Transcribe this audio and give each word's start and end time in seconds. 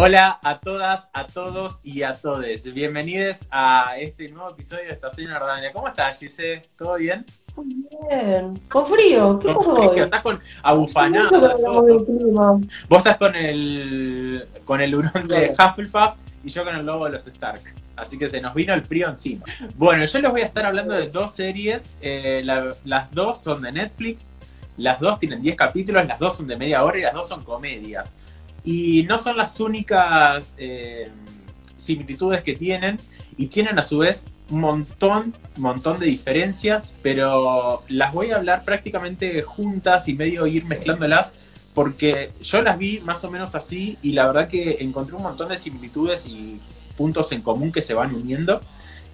Hola 0.00 0.38
a 0.44 0.60
todas, 0.60 1.08
a 1.12 1.26
todos 1.26 1.80
y 1.82 2.04
a 2.04 2.14
todes. 2.14 2.72
Bienvenidos 2.72 3.38
a 3.50 3.96
este 3.98 4.28
nuevo 4.28 4.50
episodio 4.50 4.84
de 4.84 4.92
Estación 4.92 5.32
Ordania. 5.32 5.72
¿Cómo 5.72 5.88
estás, 5.88 6.20
Gise? 6.20 6.68
¿Todo 6.78 6.94
bien? 6.94 7.26
Muy 7.56 7.84
bien. 8.08 8.60
Con 8.68 8.86
frío. 8.86 9.40
¿Qué 9.40 9.52
pasó 9.52 9.74
hoy? 9.74 9.98
Estás 9.98 10.22
con 10.22 10.40
abufanado. 10.62 11.84
Vos 12.88 12.98
estás 12.98 13.16
con 13.16 13.34
el 13.34 14.48
con 14.64 14.80
el 14.80 14.94
hurón 14.94 15.26
de 15.26 15.52
Hufflepuff 15.58 16.14
y 16.44 16.50
yo 16.50 16.64
con 16.64 16.76
el 16.76 16.86
lobo 16.86 17.06
de 17.06 17.10
los 17.10 17.26
Stark. 17.26 17.62
Así 17.96 18.16
que 18.16 18.30
se 18.30 18.40
nos 18.40 18.54
vino 18.54 18.74
el 18.74 18.84
frío 18.84 19.08
encima. 19.08 19.44
Bueno, 19.74 20.04
yo 20.04 20.20
les 20.20 20.30
voy 20.30 20.42
a 20.42 20.46
estar 20.46 20.64
hablando 20.64 20.94
de 20.94 21.10
dos 21.10 21.34
series. 21.34 21.96
Eh, 22.00 22.42
las 22.44 23.10
dos 23.10 23.42
son 23.42 23.62
de 23.62 23.72
Netflix. 23.72 24.30
Las 24.76 25.00
dos 25.00 25.18
tienen 25.18 25.42
10 25.42 25.56
capítulos, 25.56 26.06
las 26.06 26.20
dos 26.20 26.36
son 26.36 26.46
de 26.46 26.56
media 26.56 26.84
hora 26.84 26.98
y 26.98 27.02
las 27.02 27.12
dos 27.12 27.26
son 27.26 27.42
comedias. 27.42 28.08
Y 28.68 29.04
no 29.04 29.18
son 29.18 29.38
las 29.38 29.60
únicas 29.60 30.54
eh, 30.58 31.08
similitudes 31.78 32.42
que 32.42 32.52
tienen. 32.52 32.98
Y 33.38 33.46
tienen 33.46 33.78
a 33.78 33.82
su 33.82 33.96
vez 33.96 34.26
un 34.50 34.60
montón, 34.60 35.34
montón 35.56 35.98
de 35.98 36.04
diferencias. 36.04 36.94
Pero 37.00 37.82
las 37.88 38.12
voy 38.12 38.30
a 38.30 38.36
hablar 38.36 38.66
prácticamente 38.66 39.40
juntas 39.40 40.06
y 40.06 40.12
medio 40.12 40.46
ir 40.46 40.66
mezclándolas. 40.66 41.32
Porque 41.72 42.32
yo 42.42 42.60
las 42.60 42.76
vi 42.76 43.00
más 43.00 43.24
o 43.24 43.30
menos 43.30 43.54
así 43.54 43.96
y 44.02 44.12
la 44.12 44.26
verdad 44.26 44.48
que 44.48 44.76
encontré 44.80 45.16
un 45.16 45.22
montón 45.22 45.48
de 45.48 45.56
similitudes 45.56 46.26
y 46.26 46.60
puntos 46.94 47.32
en 47.32 47.40
común 47.40 47.72
que 47.72 47.80
se 47.80 47.94
van 47.94 48.14
uniendo. 48.14 48.60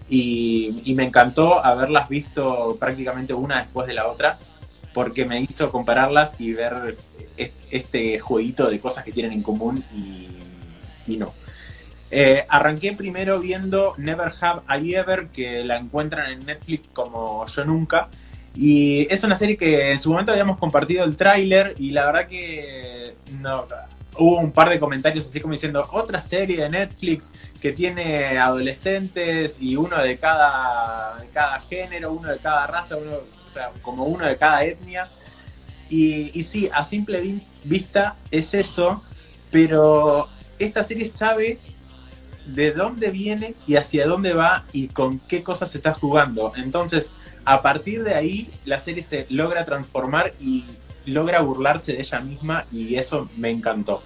Y, 0.08 0.92
me 0.96 1.04
encantó 1.04 1.64
haberlas 1.64 2.08
visto 2.08 2.76
prácticamente 2.80 3.34
una 3.34 3.58
después 3.58 3.86
de 3.86 3.94
la 3.94 4.08
otra, 4.08 4.36
porque 4.94 5.26
me 5.26 5.40
hizo 5.40 5.70
compararlas 5.70 6.36
y 6.38 6.52
ver 6.52 6.96
este 7.70 8.18
jueguito 8.20 8.70
de 8.70 8.80
cosas 8.80 9.04
que 9.04 9.12
tienen 9.12 9.32
en 9.32 9.42
común 9.42 9.84
y, 9.92 11.16
no. 11.18 11.34
Eh, 12.10 12.46
arranqué 12.48 12.92
primero 12.92 13.40
viendo 13.40 13.94
Never 13.98 14.32
Have 14.40 14.62
I 14.80 14.94
Ever, 14.94 15.28
que 15.28 15.64
la 15.64 15.76
encuentran 15.76 16.30
en 16.30 16.46
Netflix 16.46 16.88
como 16.92 17.44
Yo 17.46 17.64
Nunca. 17.64 18.08
Y 18.54 19.12
es 19.12 19.24
una 19.24 19.36
serie 19.36 19.56
que 19.56 19.90
en 19.90 19.98
su 19.98 20.10
momento 20.12 20.30
habíamos 20.30 20.58
compartido 20.58 21.04
el 21.04 21.16
tráiler 21.16 21.74
y 21.76 21.90
la 21.90 22.06
verdad 22.06 22.28
que 22.28 23.14
no, 23.40 23.66
hubo 24.18 24.38
un 24.38 24.52
par 24.52 24.70
de 24.70 24.78
comentarios 24.78 25.26
así 25.26 25.40
como 25.40 25.52
diciendo 25.52 25.82
otra 25.92 26.22
serie 26.22 26.56
de 26.62 26.70
Netflix 26.70 27.32
que 27.60 27.72
tiene 27.72 28.38
adolescentes 28.38 29.58
y 29.60 29.76
uno 29.76 30.02
de 30.02 30.18
cada, 30.18 31.18
de 31.18 31.28
cada 31.28 31.60
género, 31.60 32.12
uno 32.12 32.30
de 32.30 32.38
cada 32.38 32.66
raza, 32.66 32.96
uno, 32.96 33.18
sea, 33.54 33.72
como 33.82 34.04
uno 34.04 34.26
de 34.26 34.36
cada 34.36 34.64
etnia. 34.64 35.10
Y, 35.88 36.42
sí, 36.42 36.68
a 36.72 36.82
simple 36.84 37.40
vista 37.62 38.16
es 38.30 38.54
eso, 38.54 39.02
pero 39.50 40.28
esta 40.58 40.82
serie 40.82 41.06
sabe 41.06 41.60
de 42.46 42.72
dónde 42.72 43.10
viene 43.10 43.54
y 43.66 43.76
hacia 43.76 44.06
dónde 44.06 44.34
va 44.34 44.64
y 44.72 44.88
con 44.88 45.18
qué 45.20 45.42
cosas 45.42 45.70
se 45.70 45.78
está 45.78 45.94
jugando. 45.94 46.52
Entonces, 46.56 47.12
a 47.44 47.62
partir 47.62 48.02
de 48.02 48.14
ahí, 48.14 48.50
la 48.64 48.80
serie 48.80 49.02
se 49.02 49.26
logra 49.30 49.64
transformar 49.64 50.34
y 50.40 50.64
logra 51.06 51.40
burlarse 51.40 51.92
de 51.92 52.00
ella 52.00 52.20
misma 52.20 52.66
y 52.72 52.96
eso 52.96 53.28
me 53.36 53.50
encantó. 53.50 54.02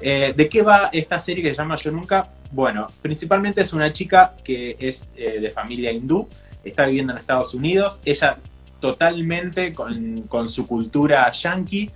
Eh, 0.00 0.32
¿De 0.36 0.48
qué 0.48 0.62
va 0.62 0.90
esta 0.92 1.18
serie 1.18 1.42
que 1.42 1.50
se 1.50 1.56
llama 1.56 1.76
Yo 1.76 1.90
Nunca? 1.90 2.30
Bueno, 2.50 2.86
principalmente 3.02 3.62
es 3.62 3.72
una 3.72 3.92
chica 3.92 4.34
que 4.42 4.76
es 4.78 5.08
eh, 5.16 5.40
de 5.40 5.50
familia 5.50 5.92
hindú, 5.92 6.28
está 6.64 6.86
viviendo 6.86 7.12
en 7.12 7.18
Estados 7.18 7.52
Unidos, 7.54 8.00
ella 8.04 8.38
totalmente 8.80 9.72
con, 9.72 10.48
su 10.48 10.66
cultura 10.66 11.30
yankee, 11.32 11.90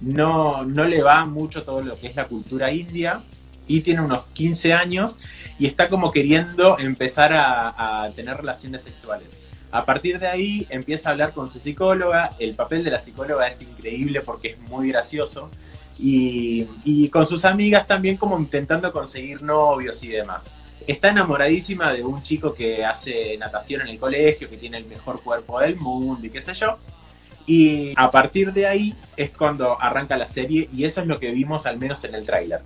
no, 0.00 0.64
no 0.64 0.84
le 0.84 1.02
va 1.02 1.24
mucho 1.24 1.62
todo 1.62 1.82
lo 1.82 1.96
que 1.96 2.08
es 2.08 2.16
la 2.16 2.26
cultura 2.26 2.70
india 2.70 3.22
y 3.66 3.80
tiene 3.80 4.02
unos 4.02 4.26
15 4.26 4.72
años 4.72 5.18
y 5.58 5.66
está 5.66 5.88
como 5.88 6.12
queriendo 6.12 6.78
empezar 6.78 7.32
a 7.34 8.10
tener 8.14 8.36
relaciones 8.36 8.82
sexuales 8.82 9.46
a 9.76 9.84
partir 9.84 10.18
de 10.18 10.26
ahí 10.26 10.66
empieza 10.70 11.08
a 11.08 11.12
hablar 11.12 11.32
con 11.32 11.50
su 11.50 11.60
psicóloga. 11.60 12.34
El 12.38 12.54
papel 12.54 12.84
de 12.84 12.90
la 12.90 13.00
psicóloga 13.00 13.46
es 13.46 13.60
increíble 13.60 14.20
porque 14.22 14.48
es 14.48 14.58
muy 14.60 14.88
gracioso. 14.88 15.50
Y, 15.98 17.08
con 17.10 17.26
sus 17.26 17.44
amigas 17.44 17.86
también 17.86 18.16
como 18.16 18.38
intentando 18.38 18.92
conseguir 18.92 19.42
novios 19.42 20.02
y 20.02 20.08
demás. 20.08 20.46
Está 20.86 21.08
enamoradísima 21.08 21.92
de 21.92 22.04
un 22.04 22.22
chico 22.22 22.54
que 22.54 22.84
hace 22.84 23.36
natación 23.38 23.80
en 23.82 23.88
el 23.88 23.98
colegio, 23.98 24.48
que 24.48 24.56
tiene 24.56 24.78
el 24.78 24.86
mejor 24.86 25.20
cuerpo 25.20 25.60
del 25.60 25.76
mundo 25.76 26.26
y 26.26 26.30
qué 26.30 26.40
sé 26.40 26.54
yo. 26.54 26.78
Y 27.46 27.92
a 27.96 28.10
partir 28.10 28.52
de 28.52 28.66
ahí 28.66 28.94
es 29.16 29.30
cuando 29.30 29.80
arranca 29.80 30.16
la 30.16 30.26
serie 30.26 30.68
y 30.72 30.84
eso 30.84 31.00
es 31.00 31.06
lo 31.06 31.18
que 31.18 31.30
vimos 31.30 31.66
al 31.66 31.78
menos 31.78 32.02
en 32.04 32.14
el 32.14 32.24
tráiler. 32.24 32.60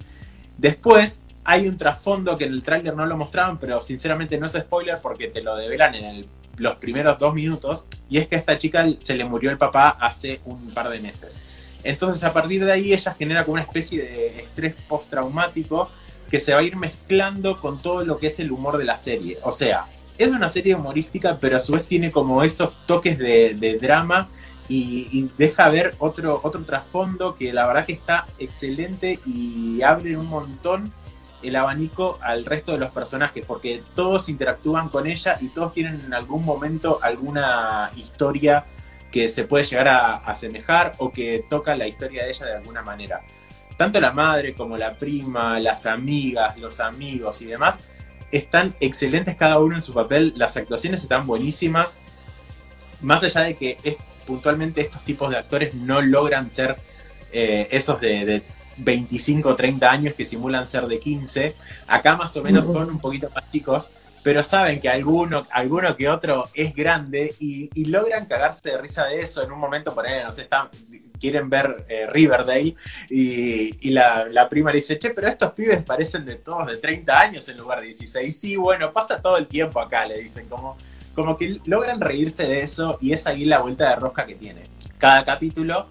Después 0.58 1.22
hay 1.44 1.66
un 1.66 1.78
trasfondo 1.78 2.36
que 2.36 2.44
en 2.44 2.52
el 2.52 2.62
tráiler 2.62 2.94
no 2.94 3.06
lo 3.06 3.16
mostraban, 3.16 3.58
pero 3.58 3.80
sinceramente 3.80 4.38
no 4.38 4.46
es 4.46 4.52
spoiler 4.52 4.98
porque 5.02 5.28
te 5.28 5.42
lo 5.42 5.56
develan 5.56 5.94
en 5.94 6.26
los 6.56 6.76
primeros 6.76 7.18
dos 7.18 7.32
minutos, 7.32 7.86
y 8.10 8.18
es 8.18 8.28
que 8.28 8.36
a 8.36 8.38
esta 8.38 8.58
chica 8.58 8.86
se 9.00 9.14
le 9.14 9.24
murió 9.24 9.50
el 9.50 9.56
papá 9.56 9.96
hace 9.98 10.40
un 10.44 10.72
par 10.72 10.90
de 10.90 11.00
meses. 11.00 11.34
Entonces 11.82 12.22
a 12.22 12.32
partir 12.34 12.64
de 12.64 12.72
ahí 12.72 12.92
ella 12.92 13.14
genera 13.14 13.44
como 13.44 13.54
una 13.54 13.62
especie 13.62 14.02
de 14.02 14.42
estrés 14.42 14.74
postraumático 14.86 15.90
que 16.30 16.40
se 16.40 16.54
va 16.54 16.60
a 16.60 16.62
ir 16.62 16.76
mezclando 16.76 17.60
con 17.60 17.78
todo 17.78 18.04
lo 18.04 18.18
que 18.18 18.28
es 18.28 18.38
el 18.40 18.52
humor 18.52 18.78
de 18.78 18.84
la 18.84 18.96
serie. 18.96 19.38
O 19.42 19.52
sea, 19.52 19.86
es 20.16 20.28
una 20.28 20.48
serie 20.48 20.74
humorística, 20.74 21.38
pero 21.40 21.56
a 21.56 21.60
su 21.60 21.72
vez 21.72 21.86
tiene 21.86 22.10
como 22.10 22.42
esos 22.42 22.74
toques 22.86 23.18
de, 23.18 23.78
drama 23.80 24.28
y, 24.68 25.08
y, 25.10 25.30
deja 25.36 25.68
ver 25.68 25.96
otro, 25.98 26.38
otro 26.42 26.62
trasfondo 26.64 27.34
que 27.34 27.52
la 27.52 27.66
verdad 27.66 27.86
que 27.86 27.94
está 27.94 28.26
excelente 28.38 29.18
y 29.26 29.82
abre 29.82 30.16
un 30.16 30.28
montón 30.28 30.92
el 31.42 31.56
abanico 31.56 32.18
al 32.20 32.44
resto 32.44 32.72
de 32.72 32.78
los 32.78 32.90
personajes, 32.90 33.44
porque 33.46 33.82
todos 33.94 34.28
interactúan 34.28 34.88
con 34.88 35.06
ella 35.06 35.38
y 35.40 35.48
todos 35.48 35.72
tienen 35.72 36.00
en 36.00 36.14
algún 36.14 36.44
momento 36.44 36.98
alguna 37.02 37.90
historia 37.96 38.66
que 39.10 39.28
se 39.28 39.44
puede 39.44 39.64
llegar 39.64 39.88
a 39.88 40.16
asemejar 40.16 40.92
o 40.98 41.10
que 41.10 41.44
toca 41.48 41.74
la 41.76 41.86
historia 41.86 42.24
de 42.24 42.30
ella 42.30 42.46
de 42.46 42.56
alguna 42.56 42.82
manera. 42.82 43.22
Tanto 43.80 43.98
la 43.98 44.12
madre 44.12 44.52
como 44.52 44.76
la 44.76 44.92
prima, 44.92 45.58
las 45.58 45.86
amigas, 45.86 46.58
los 46.58 46.80
amigos 46.80 47.40
y 47.40 47.46
demás 47.46 47.78
están 48.30 48.74
excelentes 48.78 49.36
cada 49.36 49.58
uno 49.58 49.74
en 49.74 49.80
su 49.80 49.94
papel, 49.94 50.34
las 50.36 50.58
actuaciones 50.58 51.02
están 51.02 51.26
buenísimas, 51.26 51.98
más 53.00 53.24
allá 53.24 53.40
de 53.40 53.56
que 53.56 53.78
es, 53.82 53.96
puntualmente 54.26 54.82
estos 54.82 55.02
tipos 55.02 55.30
de 55.30 55.38
actores 55.38 55.72
no 55.72 56.02
logran 56.02 56.50
ser 56.50 56.76
eh, 57.32 57.68
esos 57.70 57.98
de 58.02 58.42
25 58.76 59.48
o 59.48 59.56
30 59.56 59.90
años 59.90 60.12
que 60.12 60.26
simulan 60.26 60.66
ser 60.66 60.86
de 60.86 61.00
15. 61.00 61.54
Acá 61.86 62.18
más 62.18 62.36
o 62.36 62.42
menos 62.42 62.70
son 62.70 62.90
un 62.90 62.98
poquito 62.98 63.30
más 63.34 63.50
chicos, 63.50 63.88
pero 64.22 64.44
saben 64.44 64.78
que 64.78 64.90
alguno, 64.90 65.46
alguno 65.50 65.96
que 65.96 66.06
otro 66.10 66.44
es 66.52 66.74
grande 66.74 67.34
y, 67.40 67.86
logran 67.86 68.26
cagarse 68.26 68.72
de 68.72 68.76
risa 68.76 69.06
de 69.06 69.20
eso. 69.20 69.42
En 69.42 69.50
un 69.50 69.58
momento, 69.58 69.94
por 69.94 70.06
ahí, 70.06 70.22
no 70.22 70.32
sé, 70.32 70.42
están, 70.42 70.68
quieren 71.20 71.50
ver 71.50 71.84
eh, 71.88 72.06
Riverdale 72.06 72.74
y, 73.08 73.90
la, 73.90 74.48
prima 74.48 74.70
le 74.70 74.78
dice, 74.78 74.98
che, 74.98 75.10
pero 75.10 75.28
estos 75.28 75.52
pibes 75.52 75.82
parecen 75.82 76.24
de 76.24 76.36
todos 76.36 76.66
de 76.66 76.78
30 76.78 77.20
años 77.20 77.48
en 77.48 77.58
lugar 77.58 77.80
de 77.80 77.86
16. 77.86 78.36
Sí, 78.36 78.56
bueno, 78.56 78.92
pasa 78.92 79.20
todo 79.20 79.36
el 79.36 79.46
tiempo 79.46 79.80
acá, 79.80 80.06
le 80.06 80.18
dicen, 80.20 80.48
como, 80.48 80.76
como 81.14 81.36
que 81.36 81.60
logran 81.66 82.00
reírse 82.00 82.44
de 82.44 82.62
eso 82.62 82.98
y 83.00 83.12
es 83.12 83.26
ahí 83.26 83.44
la 83.44 83.60
vuelta 83.60 83.90
de 83.90 83.96
rosca 83.96 84.26
que 84.26 84.34
tiene. 84.34 84.62
Cada 84.98 85.24
capítulo 85.24 85.88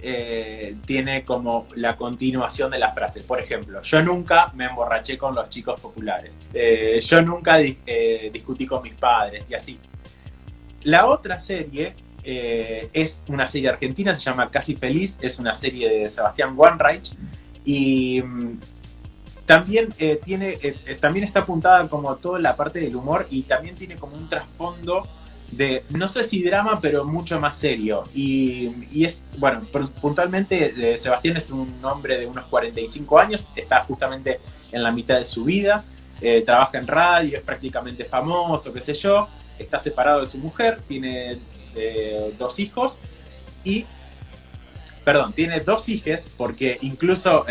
eh, 0.00 0.76
tiene 0.84 1.24
como 1.24 1.68
la 1.76 1.96
continuación 1.96 2.70
de 2.72 2.78
la 2.78 2.92
frase. 2.92 3.22
Por 3.22 3.40
ejemplo, 3.40 3.80
yo 3.82 4.02
nunca 4.02 4.50
me 4.54 4.66
emborraché 4.66 5.16
con 5.16 5.34
los 5.34 5.48
chicos 5.48 5.80
populares. 5.80 6.32
Eh, 6.52 7.00
yo 7.00 7.22
nunca 7.22 7.56
discutí 7.56 8.66
con 8.66 8.82
mis 8.82 8.94
padres 8.94 9.48
y 9.50 9.54
así. 9.54 9.78
La 10.84 11.06
otra 11.06 11.38
serie 11.38 11.94
es 12.24 13.24
una 13.28 13.48
serie 13.48 13.70
argentina, 13.70 14.14
se 14.14 14.20
llama 14.20 14.50
Casi 14.50 14.76
Feliz, 14.76 15.18
es 15.22 15.38
una 15.38 15.54
serie 15.54 15.88
de 15.88 16.08
Sebastián 16.08 16.54
Wanreich 16.56 17.12
y 17.64 18.22
mm, 18.22 18.60
también 19.46 19.88
tiene, 20.24 20.56
también 21.00 21.24
está 21.24 21.40
apuntada 21.40 21.88
como 21.88 22.14
toda 22.16 22.38
la 22.38 22.56
parte 22.56 22.80
del 22.80 22.94
humor 22.94 23.26
y 23.30 23.42
también 23.42 23.74
tiene 23.74 23.96
como 23.96 24.16
un 24.16 24.28
trasfondo 24.28 25.06
de, 25.52 25.84
no 25.90 26.08
sé 26.08 26.24
si 26.24 26.42
drama, 26.42 26.80
pero 26.80 27.04
mucho 27.04 27.38
más 27.38 27.56
serio. 27.56 28.04
Y, 28.14 29.04
es, 29.04 29.24
bueno, 29.38 29.62
puntualmente 30.00 30.94
eh, 30.94 30.98
Sebastián 30.98 31.36
es 31.36 31.50
un 31.50 31.84
hombre 31.84 32.18
de 32.18 32.26
unos 32.26 32.44
45 32.46 33.18
años, 33.18 33.48
está 33.54 33.84
justamente 33.84 34.40
en 34.72 34.82
la 34.82 34.90
mitad 34.90 35.18
de 35.18 35.24
su 35.24 35.44
vida, 35.44 35.84
eh, 36.20 36.42
trabaja 36.44 36.78
en 36.78 36.86
radio, 36.86 37.38
es 37.38 37.44
prácticamente 37.44 38.04
famoso, 38.04 38.72
qué 38.72 38.80
sé 38.80 38.94
yo, 38.94 39.28
está 39.58 39.78
separado 39.78 40.20
de 40.20 40.26
su 40.26 40.38
mujer, 40.38 40.80
tiene 40.88 41.38
eh, 41.76 42.34
dos 42.38 42.58
hijos 42.58 42.98
y... 43.64 43.86
Perdón, 45.04 45.32
tiene 45.32 45.58
dos 45.58 45.88
hijas 45.88 46.28
porque 46.36 46.78
incluso 46.80 47.44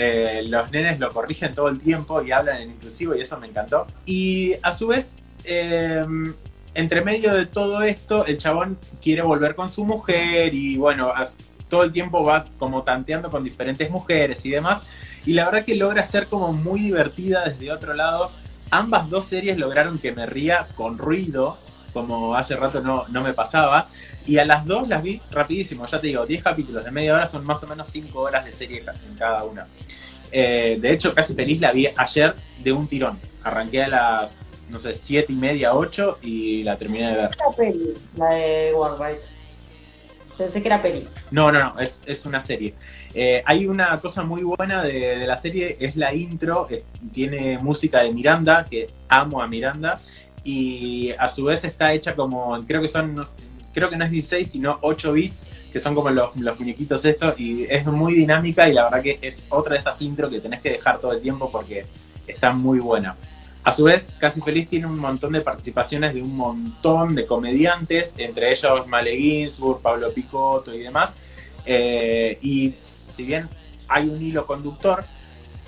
los 0.45 0.71
nenes 0.71 1.01
lo 1.01 1.09
corrigen 1.09 1.53
todo 1.53 1.67
el 1.67 1.81
tiempo 1.81 2.21
y 2.21 2.31
hablan 2.31 2.61
en 2.61 2.71
inclusivo 2.71 3.13
y 3.13 3.19
eso 3.19 3.37
me 3.39 3.47
encantó. 3.47 3.87
Y 4.05 4.53
a 4.63 4.71
su 4.71 4.87
vez, 4.87 5.17
entre 6.73 7.01
medio 7.01 7.33
de 7.33 7.45
todo 7.45 7.81
esto, 7.81 8.25
el 8.25 8.37
chabón 8.37 8.77
quiere 9.01 9.21
volver 9.21 9.55
con 9.55 9.69
su 9.69 9.83
mujer 9.83 10.55
y 10.55 10.77
bueno, 10.77 11.11
todo 11.67 11.83
el 11.83 11.91
tiempo 11.91 12.23
va 12.23 12.45
como 12.57 12.83
tanteando 12.83 13.29
con 13.29 13.43
diferentes 13.43 13.89
mujeres 13.89 14.45
y 14.45 14.51
demás. 14.51 14.83
Y 15.25 15.33
la 15.33 15.45
verdad 15.45 15.65
que 15.65 15.75
logra 15.75 16.05
ser 16.05 16.27
como 16.27 16.53
muy 16.53 16.79
divertida 16.81 17.45
desde 17.45 17.71
otro 17.71 17.93
lado. 17.93 18.31
Ambas 18.69 19.09
dos 19.09 19.25
series 19.25 19.57
lograron 19.57 19.97
que 19.97 20.11
me 20.13 20.25
ría 20.25 20.67
con 20.75 20.97
ruido, 20.97 21.57
como 21.93 22.35
hace 22.35 22.55
rato 22.55 22.81
no, 22.81 23.07
no 23.07 23.21
me 23.21 23.33
pasaba. 23.33 23.89
Y 24.25 24.37
a 24.37 24.45
las 24.45 24.65
dos 24.65 24.87
las 24.87 25.01
vi 25.01 25.21
rapidísimo, 25.31 25.85
ya 25.85 25.99
te 25.99 26.07
digo, 26.07 26.25
10 26.25 26.43
capítulos 26.43 26.85
de 26.85 26.91
media 26.91 27.15
hora 27.15 27.29
son 27.29 27.45
más 27.45 27.63
o 27.63 27.67
menos 27.67 27.89
5 27.89 28.19
horas 28.19 28.45
de 28.45 28.53
serie 28.53 28.83
en 29.07 29.15
cada 29.15 29.43
una. 29.43 29.67
Eh, 30.31 30.77
de 30.79 30.91
hecho, 30.91 31.13
casi 31.13 31.33
feliz 31.33 31.59
la 31.59 31.71
vi 31.71 31.87
ayer 31.95 32.35
de 32.63 32.71
un 32.71 32.87
tirón. 32.87 33.19
Arranqué 33.43 33.83
a 33.83 33.87
las, 33.89 34.45
no 34.69 34.79
sé, 34.79 34.95
7 34.95 35.33
y 35.33 35.35
media, 35.35 35.73
8 35.73 36.19
y 36.21 36.63
la 36.63 36.77
terminé 36.77 37.11
de 37.11 37.17
ver. 37.17 37.29
La 37.37 37.55
peli, 37.55 37.93
la 38.15 38.33
de 38.33 38.73
Warbright. 38.73 39.23
Pensé 40.37 40.61
que 40.61 40.69
era 40.69 40.81
peli. 40.81 41.07
No, 41.29 41.51
no, 41.51 41.59
no, 41.59 41.79
es, 41.79 42.01
es 42.05 42.25
una 42.25 42.41
serie. 42.41 42.73
Eh, 43.13 43.43
hay 43.45 43.67
una 43.67 43.99
cosa 43.99 44.23
muy 44.23 44.43
buena 44.43 44.81
de, 44.81 45.17
de, 45.17 45.27
la 45.27 45.37
serie, 45.37 45.77
es 45.79 45.95
la 45.95 46.13
intro, 46.13 46.67
tiene 47.11 47.57
música 47.57 48.01
de 48.01 48.11
Miranda, 48.11 48.65
que 48.67 48.89
amo 49.09 49.41
a 49.41 49.47
Miranda, 49.47 49.99
y 50.43 51.11
a 51.11 51.29
su 51.29 51.45
vez 51.45 51.63
está 51.63 51.93
hecha 51.93 52.15
como, 52.15 52.63
creo 52.65 52.81
que 52.81 52.87
son, 52.87 53.23
creo 53.73 53.89
que 53.89 53.97
no 53.97 54.05
es 54.05 54.11
16, 54.11 54.51
sino 54.51 54.77
8 54.81 55.13
bits, 55.13 55.49
que 55.71 55.79
son 55.79 55.95
como 55.95 56.09
los, 56.09 56.35
muñequitos 56.35 57.05
estos, 57.05 57.39
y 57.39 57.63
es 57.63 57.85
muy 57.85 58.13
dinámica 58.13 58.67
y 58.67 58.73
la 58.73 58.85
verdad 58.85 59.01
que 59.01 59.19
es 59.21 59.45
otra 59.49 59.73
de 59.73 59.79
esas 59.79 60.01
intros 60.01 60.29
que 60.29 60.39
tenés 60.39 60.61
que 60.61 60.71
dejar 60.71 60.99
todo 60.99 61.13
el 61.13 61.21
tiempo 61.21 61.51
porque 61.51 61.85
está 62.27 62.53
muy 62.53 62.79
buena. 62.79 63.15
A 63.63 63.73
su 63.73 63.83
vez, 63.83 64.11
Casi 64.17 64.41
Feliz 64.41 64.67
tiene 64.67 64.87
un 64.87 64.99
montón 64.99 65.33
de 65.33 65.41
participaciones 65.41 66.15
de 66.15 66.21
un 66.23 66.35
montón 66.35 67.13
de 67.13 67.27
comediantes, 67.27 68.15
entre 68.17 68.51
ellos 68.51 68.87
Male 68.87 69.15
Ginsburg, 69.15 69.81
Pablo 69.81 70.11
Picotto 70.11 70.73
y 70.73 70.79
demás. 70.79 71.15
Eh, 71.63 72.39
y 72.41 72.73
si 73.09 73.23
bien 73.23 73.47
hay 73.87 74.09
un 74.09 74.19
hilo 74.19 74.47
conductor, 74.47 75.05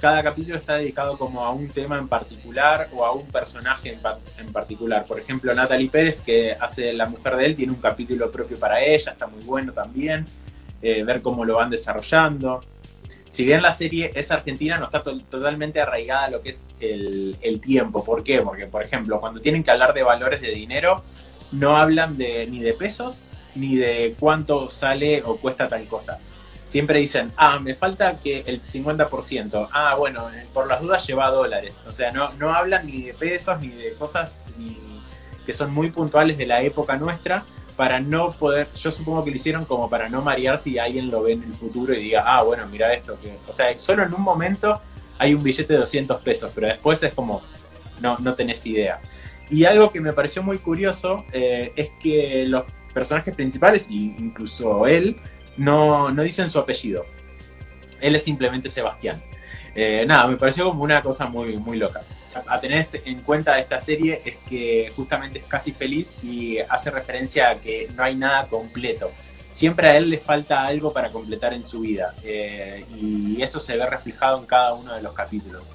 cada 0.03 0.21
capítulo 0.21 0.57
está 0.57 0.75
dedicado 0.75 1.17
como 1.17 1.45
a 1.45 1.51
un 1.51 1.69
tema 1.69 1.97
en 1.97 2.09
particular 2.09 2.89
o 2.91 3.05
a 3.05 3.13
un 3.13 3.25
personaje 3.27 3.97
en, 4.37 4.51
particular. 4.51 5.05
Por 5.05 5.17
ejemplo, 5.17 5.55
Natalie 5.55 5.89
Pérez, 5.89 6.19
que 6.19 6.57
hace 6.59 6.91
la 6.91 7.05
mujer 7.05 7.37
de 7.37 7.45
él, 7.45 7.55
tiene 7.55 7.71
un 7.71 7.79
capítulo 7.79 8.29
propio 8.29 8.59
para 8.59 8.83
ella, 8.83 9.13
está 9.13 9.27
muy 9.27 9.41
bueno 9.45 9.71
también. 9.71 10.25
Eh, 10.81 11.05
ver 11.05 11.21
cómo 11.21 11.45
lo 11.45 11.55
van 11.55 11.69
desarrollando. 11.69 12.65
Si 13.29 13.45
bien 13.45 13.61
la 13.61 13.71
serie 13.71 14.11
es 14.13 14.29
argentina, 14.29 14.77
no 14.77 14.87
está 14.87 15.01
totalmente 15.01 15.79
arraigada 15.79 16.25
a 16.25 16.31
lo 16.31 16.41
que 16.41 16.49
es 16.49 16.67
el, 16.81 17.37
el, 17.39 17.61
tiempo. 17.61 18.03
¿Por 18.03 18.25
qué? 18.25 18.41
Porque, 18.41 18.67
por 18.67 18.83
ejemplo, 18.83 19.21
cuando 19.21 19.39
tienen 19.39 19.63
que 19.63 19.71
hablar 19.71 19.93
de 19.93 20.03
valores 20.03 20.41
de 20.41 20.51
dinero, 20.51 21.01
no 21.53 21.77
hablan 21.77 22.17
de, 22.17 22.45
ni 22.47 22.59
de 22.59 22.73
pesos 22.73 23.23
ni 23.55 23.77
de 23.77 24.17
cuánto 24.19 24.69
sale 24.69 25.23
o 25.23 25.37
cuesta 25.37 25.69
tal 25.69 25.87
cosa 25.87 26.19
siempre 26.73 26.97
dicen, 26.97 27.31
ah, 27.37 27.59
me 27.59 27.75
falta 27.75 28.17
que 28.17 28.39
el 28.47 28.63
50%, 28.63 29.69
ah, 29.71 29.95
bueno, 29.95 30.33
eh, 30.33 30.47
por 30.51 30.65
las 30.65 30.81
dudas 30.81 31.05
lleva 31.05 31.29
dólares. 31.29 31.79
O 31.87 31.93
sea, 31.93 32.11
no, 32.11 32.33
no 32.33 32.51
hablan 32.51 32.87
ni 32.87 33.03
de 33.03 33.13
pesos 33.13 33.61
ni 33.61 33.67
de 33.67 33.93
cosas 33.93 34.41
que 35.45 35.53
son 35.53 35.71
muy 35.71 35.91
puntuales 35.91 36.35
de 36.35 36.47
la 36.47 36.63
época 36.63 36.97
nuestra 36.97 37.45
para 37.75 37.99
no 37.99 38.31
poder, 38.31 38.69
yo 38.73 38.91
supongo 38.91 39.23
que 39.23 39.29
lo 39.29 39.35
hicieron 39.35 39.65
como 39.65 39.87
para 39.87 40.09
no 40.09 40.23
marear 40.23 40.57
si 40.57 40.79
alguien 40.79 41.11
lo 41.11 41.21
ve 41.21 41.33
en 41.33 41.43
el 41.43 41.53
futuro 41.53 41.93
y 41.93 41.99
diga, 41.99 42.23
ah, 42.25 42.41
bueno, 42.41 42.65
mira 42.65 42.91
esto, 42.91 43.19
que, 43.21 43.37
o 43.47 43.53
sea, 43.53 43.77
solo 43.77 44.01
en 44.01 44.11
un 44.11 44.21
momento 44.23 44.81
hay 45.19 45.35
un 45.35 45.43
billete 45.43 45.73
de 45.73 45.79
200 45.79 46.21
pesos, 46.23 46.51
pero 46.55 46.65
después 46.65 47.03
es 47.03 47.13
como, 47.13 47.43
no, 48.01 48.17
no 48.17 48.33
tenés 48.33 48.65
idea. 48.65 48.99
Y 49.47 49.65
algo 49.65 49.91
que 49.91 50.01
me 50.01 50.11
pareció 50.11 50.41
muy 50.41 50.57
curioso 50.57 51.23
eh, 51.33 51.71
es 51.75 51.91
que 52.01 52.45
los 52.47 52.63
personajes 52.95 53.35
principales, 53.35 53.91
incluso 53.91 54.87
él, 54.87 55.17
no, 55.57 56.11
no 56.11 56.23
dicen 56.23 56.51
su 56.51 56.59
apellido. 56.59 57.05
Él 58.01 58.15
es 58.15 58.23
simplemente 58.23 58.69
Sebastián. 58.69 59.21
Eh, 59.75 60.05
nada, 60.07 60.27
me 60.27 60.37
pareció 60.37 60.65
como 60.65 60.83
una 60.83 61.01
cosa 61.01 61.25
muy, 61.25 61.57
muy 61.57 61.77
loca. 61.77 62.01
A 62.47 62.59
tener 62.59 62.89
en 63.05 63.21
cuenta 63.21 63.55
de 63.55 63.61
esta 63.61 63.79
serie 63.79 64.21
es 64.25 64.37
que 64.49 64.91
justamente 64.95 65.39
es 65.39 65.45
casi 65.45 65.71
feliz 65.71 66.15
y 66.23 66.57
hace 66.59 66.89
referencia 66.89 67.51
a 67.51 67.59
que 67.59 67.89
no 67.95 68.03
hay 68.03 68.15
nada 68.15 68.47
completo. 68.47 69.11
Siempre 69.51 69.87
a 69.87 69.97
él 69.97 70.09
le 70.09 70.17
falta 70.17 70.65
algo 70.65 70.91
para 70.91 71.11
completar 71.11 71.53
en 71.53 71.63
su 71.63 71.81
vida 71.81 72.15
eh, 72.23 72.85
y 72.99 73.41
eso 73.41 73.59
se 73.59 73.77
ve 73.77 73.85
reflejado 73.85 74.39
en 74.39 74.45
cada 74.47 74.73
uno 74.73 74.95
de 74.95 75.01
los 75.01 75.13
capítulos. 75.13 75.71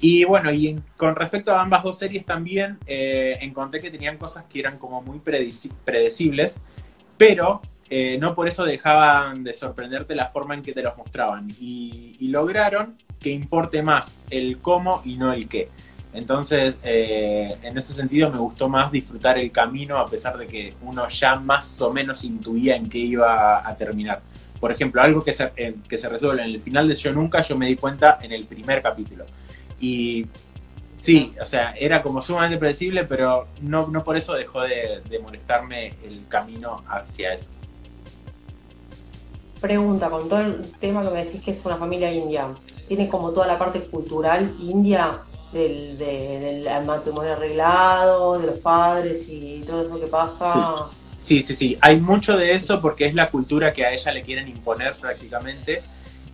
Y 0.00 0.24
bueno, 0.24 0.52
y 0.52 0.80
con 0.96 1.14
respecto 1.14 1.52
a 1.52 1.60
ambas 1.60 1.82
dos 1.84 1.98
series 1.98 2.24
también 2.24 2.78
eh, 2.86 3.38
encontré 3.40 3.80
que 3.80 3.90
tenían 3.90 4.16
cosas 4.16 4.44
que 4.44 4.60
eran 4.60 4.78
como 4.78 5.00
muy 5.02 5.20
predecibles, 5.20 6.60
pero 7.16 7.62
eh, 7.90 8.18
no 8.20 8.34
por 8.34 8.48
eso 8.48 8.64
dejaban 8.64 9.42
de 9.44 9.54
sorprenderte 9.54 10.14
la 10.14 10.28
forma 10.28 10.54
en 10.54 10.62
que 10.62 10.72
te 10.72 10.82
los 10.82 10.96
mostraban. 10.96 11.48
Y, 11.60 12.16
lograron 12.28 12.98
que 13.18 13.30
importe 13.30 13.82
más 13.82 14.16
el 14.28 14.58
cómo 14.58 15.00
y 15.04 15.16
no 15.16 15.32
el 15.32 15.48
qué. 15.48 15.70
Entonces, 16.12 16.74
eh, 16.82 17.56
en 17.62 17.78
ese 17.78 17.94
sentido 17.94 18.30
me 18.30 18.38
gustó 18.38 18.68
más 18.68 18.92
disfrutar 18.92 19.38
el 19.38 19.50
camino 19.50 19.98
a 19.98 20.06
pesar 20.06 20.36
de 20.36 20.46
que 20.46 20.74
uno 20.82 21.08
ya 21.08 21.36
más 21.36 21.80
o 21.80 21.92
menos 21.92 22.24
intuía 22.24 22.76
en 22.76 22.88
qué 22.88 22.98
iba 22.98 23.66
a 23.66 23.76
terminar. 23.76 24.20
Por 24.60 24.72
ejemplo, 24.72 25.00
algo 25.00 25.22
que 25.24 25.32
se, 25.32 25.52
eh, 25.56 25.76
que 25.88 25.96
se 25.96 26.08
resuelve 26.08 26.42
en 26.42 26.50
el 26.50 26.60
final 26.60 26.88
de 26.88 26.96
Yo 26.96 27.12
Nunca, 27.12 27.42
yo 27.42 27.56
me 27.56 27.66
di 27.66 27.76
cuenta 27.76 28.18
en 28.20 28.32
el 28.32 28.44
primer 28.44 28.82
capítulo. 28.82 29.24
Y 29.80 30.26
sí, 30.96 31.34
o 31.40 31.46
sea, 31.46 31.72
era 31.72 32.02
como 32.02 32.20
sumamente 32.20 32.58
predecible, 32.58 33.04
pero 33.04 33.48
no, 33.62 33.86
no 33.88 34.04
por 34.04 34.16
eso 34.16 34.34
dejó 34.34 34.62
de 34.62 35.20
molestarme 35.22 35.94
el 36.04 36.26
camino 36.28 36.84
hacia 36.88 37.32
eso 37.32 37.57
pregunta, 39.60 40.10
con 40.10 40.28
todo 40.28 40.40
el 40.40 40.62
tema 40.80 41.02
que 41.02 41.10
me 41.10 41.24
decís 41.24 41.42
que 41.42 41.50
es 41.50 41.64
una 41.64 41.76
familia 41.76 42.12
india, 42.12 42.48
¿tiene 42.86 43.08
como 43.08 43.30
toda 43.30 43.46
la 43.46 43.58
parte 43.58 43.82
cultural 43.82 44.54
india 44.60 45.20
del, 45.52 45.98
del 45.98 46.66
matrimonio 46.84 47.32
arreglado, 47.32 48.38
de 48.38 48.46
los 48.46 48.58
padres 48.58 49.28
y 49.28 49.62
todo 49.66 49.82
eso 49.82 50.00
que 50.00 50.06
pasa? 50.06 50.88
Sí, 51.20 51.42
sí, 51.42 51.54
sí, 51.54 51.76
hay 51.80 52.00
mucho 52.00 52.36
de 52.36 52.54
eso 52.54 52.80
porque 52.80 53.06
es 53.06 53.14
la 53.14 53.30
cultura 53.30 53.72
que 53.72 53.84
a 53.84 53.92
ella 53.92 54.12
le 54.12 54.22
quieren 54.22 54.48
imponer 54.48 54.94
prácticamente. 54.96 55.82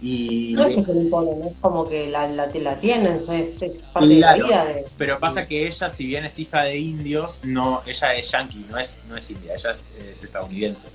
Y... 0.02 0.52
No 0.52 0.66
es 0.66 0.76
que 0.76 0.82
se 0.82 0.92
le 0.92 1.00
imponen, 1.00 1.42
es 1.42 1.54
como 1.62 1.88
que 1.88 2.08
la, 2.08 2.28
la, 2.28 2.46
la 2.46 2.78
tienen, 2.78 3.14
es, 3.14 3.88
parte 3.92 4.08
de 4.08 4.14
la 4.16 4.34
vida. 4.34 4.66
Pero 4.98 5.18
pasa 5.18 5.46
que 5.46 5.66
ella, 5.66 5.88
si 5.88 6.06
bien 6.06 6.26
es 6.26 6.38
hija 6.38 6.64
de 6.64 6.76
indios, 6.76 7.38
no, 7.42 7.80
ella 7.86 8.14
es 8.14 8.30
yankee, 8.30 8.66
no 8.68 8.78
es, 8.78 9.00
no 9.08 9.16
es 9.16 9.30
india, 9.30 9.54
ella 9.54 9.70
es 9.72 10.22
estadounidense. 10.22 10.88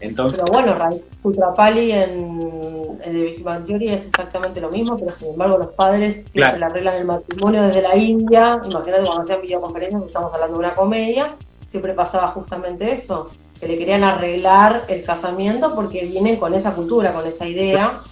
Entonces, 0.00 0.40
pero 0.40 0.52
bueno, 0.52 0.76
Kutrapali 1.22 1.92
en, 1.92 2.98
en 3.02 3.12
The 3.12 3.22
Big 3.22 3.42
Bang 3.42 3.66
Theory 3.66 3.88
es 3.88 4.06
exactamente 4.06 4.60
lo 4.60 4.70
mismo, 4.70 4.96
pero 4.96 5.10
sin 5.10 5.28
embargo 5.28 5.58
los 5.58 5.68
padres 5.68 6.26
siempre 6.30 6.58
la 6.58 6.66
arreglan 6.66 6.94
el 6.94 7.04
matrimonio 7.04 7.62
desde 7.62 7.82
la 7.82 7.96
India. 7.96 8.60
Imagínate 8.64 9.04
cuando 9.04 9.22
hacían 9.22 9.42
videoconferencias, 9.42 10.02
estamos 10.06 10.32
hablando 10.32 10.54
de 10.54 10.64
una 10.66 10.74
comedia, 10.74 11.34
siempre 11.66 11.94
pasaba 11.94 12.28
justamente 12.28 12.90
eso, 12.90 13.28
que 13.58 13.66
le 13.66 13.76
querían 13.76 14.04
arreglar 14.04 14.84
el 14.88 15.02
casamiento 15.02 15.74
porque 15.74 16.04
vienen 16.04 16.36
con 16.36 16.54
esa 16.54 16.74
cultura, 16.74 17.12
con 17.12 17.26
esa 17.26 17.46
idea 17.46 18.02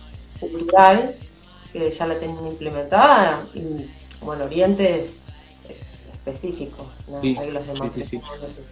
cultural 0.40 1.16
que 1.72 1.90
ya 1.90 2.06
la 2.06 2.18
tienen 2.18 2.46
implementada. 2.46 3.38
Y 3.54 3.90
bueno, 4.20 4.44
Oriente 4.44 5.00
es 5.00 5.35
específico. 6.26 6.92
Sí, 7.23 7.37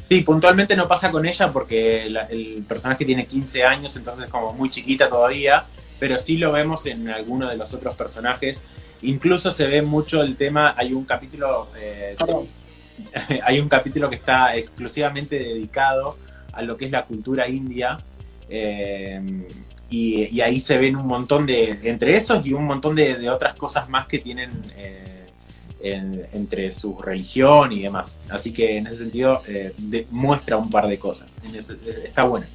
sí, 0.08 0.20
puntualmente 0.22 0.74
no 0.76 0.88
pasa 0.88 1.10
con 1.10 1.24
ella 1.24 1.48
porque 1.48 2.06
el 2.06 2.64
personaje 2.66 3.04
tiene 3.04 3.26
15 3.26 3.64
años, 3.64 3.96
entonces 3.96 4.24
es 4.24 4.30
como 4.30 4.52
muy 4.52 4.70
chiquita 4.70 5.08
todavía, 5.08 5.66
pero 5.98 6.18
sí 6.18 6.36
lo 6.36 6.52
vemos 6.52 6.86
en 6.86 7.08
alguno 7.08 7.48
de 7.48 7.56
los 7.56 7.72
otros 7.72 7.94
personajes. 7.94 8.64
Incluso 9.02 9.50
se 9.50 9.66
ve 9.68 9.82
mucho 9.82 10.22
el 10.22 10.36
tema, 10.36 10.74
hay 10.76 10.92
un 10.92 11.04
capítulo, 11.04 11.68
eh, 11.76 12.16
hay 13.44 13.60
un 13.60 13.68
capítulo 13.68 14.10
que 14.10 14.16
está 14.16 14.56
exclusivamente 14.56 15.38
dedicado 15.38 16.16
a 16.52 16.62
lo 16.62 16.76
que 16.76 16.86
es 16.86 16.90
la 16.90 17.04
cultura 17.04 17.48
india. 17.48 17.98
Eh, 18.48 19.46
y, 19.90 20.40
ahí 20.40 20.58
se 20.58 20.76
ven 20.76 20.96
un 20.96 21.06
montón 21.06 21.46
de, 21.46 21.78
entre 21.84 22.16
esos 22.16 22.44
y 22.44 22.52
un 22.52 22.64
montón 22.64 22.96
de, 22.96 23.30
otras 23.30 23.54
cosas 23.54 23.88
más 23.88 24.06
que 24.06 24.18
tienen 24.18 24.50
eh, 24.76 25.13
entre 25.84 26.72
su 26.72 27.00
religión 27.00 27.72
y 27.72 27.82
demás. 27.82 28.18
Así 28.30 28.52
que 28.52 28.78
en 28.78 28.86
ese 28.86 28.98
sentido 28.98 29.42
eh, 29.46 29.74
muestra 30.10 30.56
un 30.56 30.70
par 30.70 30.88
de 30.88 30.98
cosas. 30.98 31.28
está 32.04 32.24
bueno. 32.24 32.46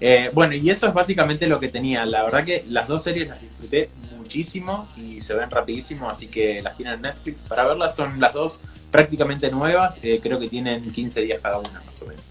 Eh, 0.00 0.30
bueno, 0.34 0.54
y 0.54 0.68
eso 0.68 0.88
es 0.88 0.94
básicamente 0.94 1.46
lo 1.46 1.60
que 1.60 1.68
tenía. 1.68 2.04
La 2.04 2.24
verdad 2.24 2.44
que 2.44 2.64
las 2.68 2.88
dos 2.88 3.04
series 3.04 3.28
las 3.28 3.40
disfruté 3.40 3.88
muchísimo 4.16 4.88
y 4.96 5.20
se 5.20 5.34
ven 5.34 5.48
rapidísimo, 5.48 6.10
así 6.10 6.26
que 6.26 6.60
las 6.60 6.76
tienen 6.76 6.94
en 6.94 7.02
Netflix 7.02 7.44
para 7.44 7.64
verlas. 7.64 7.94
Son 7.94 8.18
las 8.18 8.32
dos 8.32 8.60
prácticamente 8.90 9.50
nuevas, 9.50 10.00
eh, 10.02 10.18
creo 10.20 10.40
que 10.40 10.48
tienen 10.48 10.90
15 10.90 11.22
días 11.22 11.40
cada 11.40 11.58
una 11.58 11.82
más 11.86 12.02
o 12.02 12.06
menos. 12.06 12.24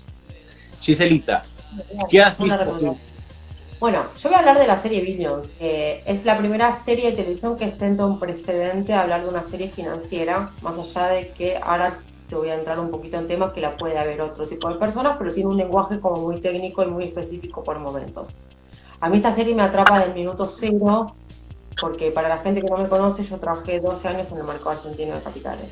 Giselita, 0.81 1.45
¿qué 2.09 2.21
has 2.21 2.41
visto 2.41 2.97
bueno, 3.81 4.05
yo 4.15 4.29
voy 4.29 4.35
a 4.35 4.39
hablar 4.41 4.59
de 4.59 4.67
la 4.67 4.77
serie 4.77 5.01
Billions. 5.01 5.57
es 5.59 6.23
la 6.23 6.37
primera 6.37 6.71
serie 6.71 7.09
de 7.09 7.13
televisión 7.13 7.57
que 7.57 7.67
senta 7.71 8.05
un 8.05 8.19
precedente 8.19 8.93
a 8.93 9.01
hablar 9.01 9.23
de 9.23 9.29
una 9.29 9.41
serie 9.41 9.69
financiera, 9.69 10.51
más 10.61 10.77
allá 10.77 11.07
de 11.07 11.31
que 11.31 11.57
ahora 11.57 11.97
te 12.29 12.35
voy 12.35 12.49
a 12.49 12.53
entrar 12.53 12.79
un 12.79 12.91
poquito 12.91 13.17
en 13.17 13.27
temas 13.27 13.53
que 13.53 13.59
la 13.59 13.75
puede 13.77 13.97
haber 13.97 14.21
otro 14.21 14.45
tipo 14.45 14.69
de 14.69 14.75
personas, 14.75 15.15
pero 15.17 15.33
tiene 15.33 15.49
un 15.49 15.57
lenguaje 15.57 15.99
como 15.99 16.21
muy 16.21 16.39
técnico 16.39 16.83
y 16.83 16.89
muy 16.89 17.05
específico 17.05 17.63
por 17.63 17.79
momentos. 17.79 18.37
A 18.99 19.09
mí 19.09 19.17
esta 19.17 19.31
serie 19.31 19.55
me 19.55 19.63
atrapa 19.63 19.99
del 19.99 20.13
minuto 20.13 20.45
cero, 20.45 21.15
porque 21.81 22.11
para 22.11 22.29
la 22.29 22.37
gente 22.37 22.61
que 22.61 22.69
no 22.69 22.77
me 22.77 22.87
conoce, 22.87 23.23
yo 23.23 23.39
trabajé 23.39 23.79
12 23.79 24.07
años 24.09 24.31
en 24.31 24.37
el 24.37 24.43
mercado 24.43 24.69
argentino 24.69 25.15
de 25.15 25.23
capitales. 25.23 25.71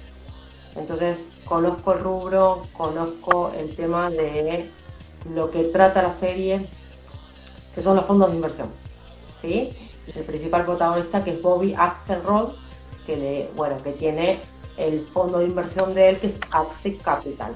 Entonces, 0.75 1.29
conozco 1.45 1.93
el 1.93 1.99
rubro, 1.99 2.63
conozco 2.73 3.51
el 3.55 3.75
tema 3.75 4.09
de 4.09 4.71
lo 5.31 5.51
que 5.51 5.65
trata 5.65 6.01
la 6.01 6.09
serie, 6.09 6.67
que 7.79 7.83
son 7.86 7.95
los 7.95 8.05
fondos 8.05 8.29
de 8.29 8.36
inversión. 8.36 8.67
¿sí? 9.39 9.74
El 10.13 10.25
principal 10.25 10.65
protagonista 10.65 11.24
que 11.24 11.31
es 11.31 11.41
Bobby 11.41 11.74
Axelrod, 11.74 12.55
que, 13.05 13.15
le, 13.15 13.50
bueno, 13.55 13.81
que 13.81 13.93
tiene 13.93 14.41
el 14.75 15.07
fondo 15.07 15.39
de 15.39 15.45
inversión 15.45 15.93
de 15.93 16.09
él, 16.09 16.19
que 16.19 16.27
es 16.27 16.41
Axel 16.51 16.98
Capital. 16.98 17.55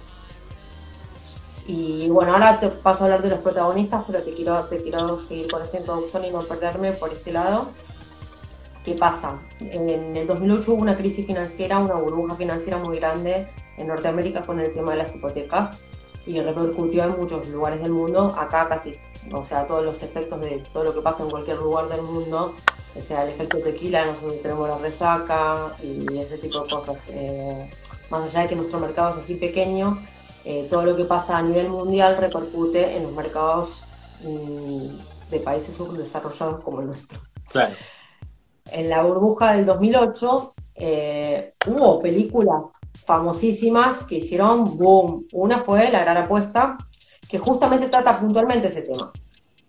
Y 1.68 2.08
bueno, 2.08 2.32
ahora 2.32 2.58
te 2.58 2.70
paso 2.70 3.04
a 3.04 3.08
hablar 3.08 3.22
de 3.22 3.32
los 3.32 3.40
protagonistas, 3.40 4.06
pero 4.08 4.24
te 4.24 4.34
quiero, 4.34 4.64
te 4.64 4.82
quiero 4.82 5.20
seguir 5.20 5.52
con 5.52 5.62
esta 5.62 5.78
introducción 5.78 6.24
y 6.24 6.30
no 6.30 6.40
perderme 6.44 6.94
por 6.94 7.12
este 7.12 7.34
lado. 7.34 7.72
¿Qué 8.86 8.94
pasa? 8.94 9.42
En 9.60 10.16
el 10.16 10.26
2008 10.26 10.72
hubo 10.72 10.82
una 10.82 10.96
crisis 10.96 11.26
financiera, 11.26 11.80
una 11.80 11.96
burbuja 11.96 12.36
financiera 12.36 12.78
muy 12.78 12.98
grande 12.98 13.50
en 13.76 13.88
Norteamérica 13.88 14.46
con 14.46 14.62
el 14.62 14.74
tema 14.74 14.92
de 14.92 15.00
las 15.00 15.14
hipotecas 15.14 15.84
y 16.26 16.40
repercutió 16.40 17.04
en 17.04 17.18
muchos 17.18 17.50
lugares 17.50 17.82
del 17.82 17.92
mundo. 17.92 18.34
Acá 18.38 18.70
casi, 18.70 18.96
o 19.32 19.44
sea, 19.44 19.66
todos 19.66 19.84
los 19.84 20.02
efectos 20.04 20.40
de 20.42 20.64
todo 20.74 20.84
lo 20.84 20.94
que 20.94 21.02
pasa 21.02 21.24
en 21.24 21.30
cualquier 21.30 21.58
lugar 21.58 21.88
del 21.88 22.02
mundo, 22.02 22.56
o 22.96 23.02
sea, 23.02 23.24
el 23.24 23.32
efecto 23.32 23.60
tequila, 23.60 24.06
nosotros 24.06 24.42
tenemos 24.42 24.70
la 24.70 24.78
resaca 24.78 25.76
y 25.82 26.18
ese 26.18 26.38
tipo 26.38 26.62
de 26.62 26.70
cosas. 26.70 27.06
Eh, 27.10 27.70
más 28.10 28.30
allá 28.30 28.42
de 28.42 28.50
que 28.50 28.56
nuestro 28.56 28.80
mercado 28.80 29.12
es 29.12 29.24
así 29.24 29.36
pequeño, 29.36 30.06
eh, 30.46 30.68
todo 30.70 30.84
lo 30.84 30.96
que 30.96 31.06
pasa 31.06 31.38
a 31.38 31.42
nivel 31.42 31.70
mundial 31.70 32.18
repercute 32.18 32.98
en 32.98 33.04
los 33.04 33.14
mercados 33.14 33.86
mm, 34.22 35.32
de 35.32 35.40
países 35.40 35.76
subdesarrollados 35.76 36.64
como 36.64 36.82
el 36.82 36.88
nuestro. 36.88 37.20
Claro. 37.50 37.74
En 38.72 38.90
la 38.90 39.04
burbuja 39.04 39.56
del 39.56 39.66
2008 39.66 40.54
eh, 40.76 41.54
hubo 41.68 42.00
películas 42.00 42.62
famosísimas 43.06 44.04
que 44.04 44.16
hicieron 44.16 44.78
boom. 44.78 45.28
Una 45.32 45.60
fue 45.60 45.90
La 45.90 46.02
Gran 46.02 46.18
Apuesta, 46.18 46.78
que 47.30 47.38
justamente 47.38 47.88
trata 47.88 48.20
puntualmente 48.20 48.68
ese 48.68 48.82
tema. 48.82 49.12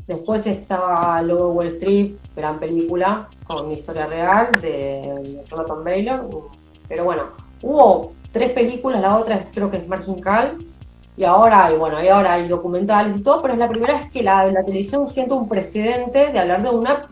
Después 0.07 0.47
está 0.47 1.23
Lobo 1.23 1.53
Wall 1.53 1.69
Street, 1.69 2.17
gran 2.37 2.59
película 2.59 3.29
con 3.47 3.73
historia 3.73 4.07
real 4.07 4.51
de 4.61 5.43
Jonathan 5.49 5.83
Baylor. 5.83 6.29
Pero 6.87 7.05
bueno, 7.05 7.23
hubo 7.63 8.13
tres 8.31 8.53
películas, 8.53 9.01
la 9.01 9.17
otra 9.17 9.49
creo 9.53 9.71
que 9.71 9.79
es 9.79 9.89
Margin 9.89 10.21
Call. 10.21 10.67
Y 11.17 11.25
ahora 11.25 11.67
hay, 11.67 11.77
bueno, 11.77 12.03
y 12.03 12.09
ahora 12.09 12.35
hay 12.35 12.49
documentales 12.49 13.17
y 13.17 13.23
todo, 13.23 13.41
pero 13.41 13.55
es 13.55 13.61
la 13.61 13.69
primera 13.69 13.95
vez 13.95 14.11
que 14.11 14.23
la, 14.23 14.47
la 14.47 14.65
televisión 14.65 15.07
siente 15.07 15.33
un 15.33 15.49
precedente 15.49 16.33
de 16.33 16.39
hablar 16.39 16.63
de 16.63 16.71
una 16.71 17.09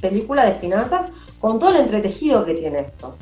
película 0.00 0.44
de 0.44 0.52
finanzas 0.52 1.06
con 1.40 1.58
todo 1.58 1.70
el 1.70 1.76
entretejido 1.76 2.44
que 2.44 2.54
tiene 2.54 2.80
esto. 2.80 3.16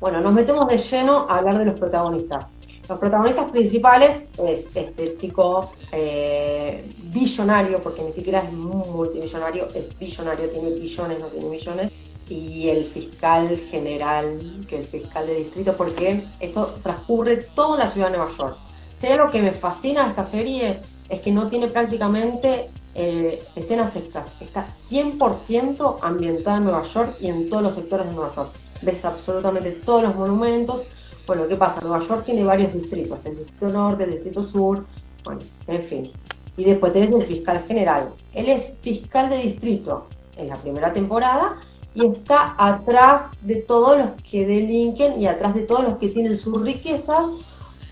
Bueno, 0.00 0.20
nos 0.20 0.32
metemos 0.32 0.66
de 0.66 0.78
lleno 0.78 1.26
a 1.28 1.38
hablar 1.38 1.58
de 1.58 1.64
los 1.64 1.78
protagonistas. 1.78 2.50
Los 2.88 2.98
protagonistas 2.98 3.50
principales 3.50 4.24
es 4.44 4.68
este 4.74 5.16
chico 5.16 5.72
eh, 5.92 6.84
billonario, 7.04 7.82
porque 7.82 8.02
ni 8.02 8.12
siquiera 8.12 8.40
es 8.40 8.52
multimillonario, 8.52 9.68
es 9.74 9.96
billonario, 9.98 10.50
tiene 10.50 10.70
billones, 10.70 11.20
no 11.20 11.26
tiene 11.26 11.48
millones, 11.48 11.92
y 12.28 12.68
el 12.68 12.84
fiscal 12.84 13.56
general, 13.70 14.66
que 14.68 14.78
el 14.78 14.84
fiscal 14.84 15.26
de 15.26 15.36
distrito, 15.36 15.76
porque 15.76 16.26
esto 16.40 16.74
transcurre 16.82 17.36
toda 17.54 17.78
la 17.78 17.90
ciudad 17.90 18.10
de 18.10 18.16
Nueva 18.16 18.32
York. 18.36 18.56
Si 18.98 19.06
hay 19.06 19.12
algo 19.14 19.30
que 19.30 19.42
me 19.42 19.52
fascina 19.52 20.04
de 20.04 20.10
esta 20.10 20.24
serie 20.24 20.80
es 21.08 21.20
que 21.20 21.32
no 21.32 21.48
tiene 21.48 21.66
prácticamente 21.68 22.70
eh, 22.94 23.42
escenas 23.56 23.94
extras, 23.96 24.32
está 24.40 24.68
100% 24.68 25.96
ambientada 26.02 26.58
en 26.58 26.64
Nueva 26.64 26.82
York 26.82 27.16
y 27.20 27.28
en 27.28 27.48
todos 27.50 27.62
los 27.62 27.74
sectores 27.74 28.06
de 28.06 28.12
Nueva 28.12 28.34
York 28.34 28.50
ves 28.82 29.04
absolutamente 29.04 29.70
todos 29.72 30.02
los 30.02 30.14
monumentos. 30.14 30.84
Bueno, 31.32 31.48
¿qué 31.48 31.56
pasa? 31.56 31.80
Nueva 31.80 31.98
York 31.98 32.26
tiene 32.26 32.44
varios 32.44 32.74
distritos, 32.74 33.24
el 33.24 33.38
distrito 33.38 33.70
norte, 33.70 34.04
el 34.04 34.10
distrito 34.10 34.42
sur, 34.42 34.84
bueno, 35.24 35.40
en 35.66 35.82
fin. 35.82 36.12
Y 36.58 36.64
después 36.64 36.92
tenés 36.92 37.10
el 37.10 37.22
fiscal 37.22 37.64
general. 37.66 38.10
Él 38.34 38.50
es 38.50 38.74
fiscal 38.82 39.30
de 39.30 39.38
distrito 39.38 40.08
en 40.36 40.48
la 40.48 40.56
primera 40.56 40.92
temporada 40.92 41.56
y 41.94 42.04
está 42.04 42.54
atrás 42.58 43.30
de 43.40 43.56
todos 43.56 43.96
los 43.96 44.10
que 44.30 44.44
delinquen 44.46 45.22
y 45.22 45.26
atrás 45.26 45.54
de 45.54 45.62
todos 45.62 45.84
los 45.84 45.96
que 45.96 46.10
tienen 46.10 46.36
sus 46.36 46.60
riquezas 46.66 47.26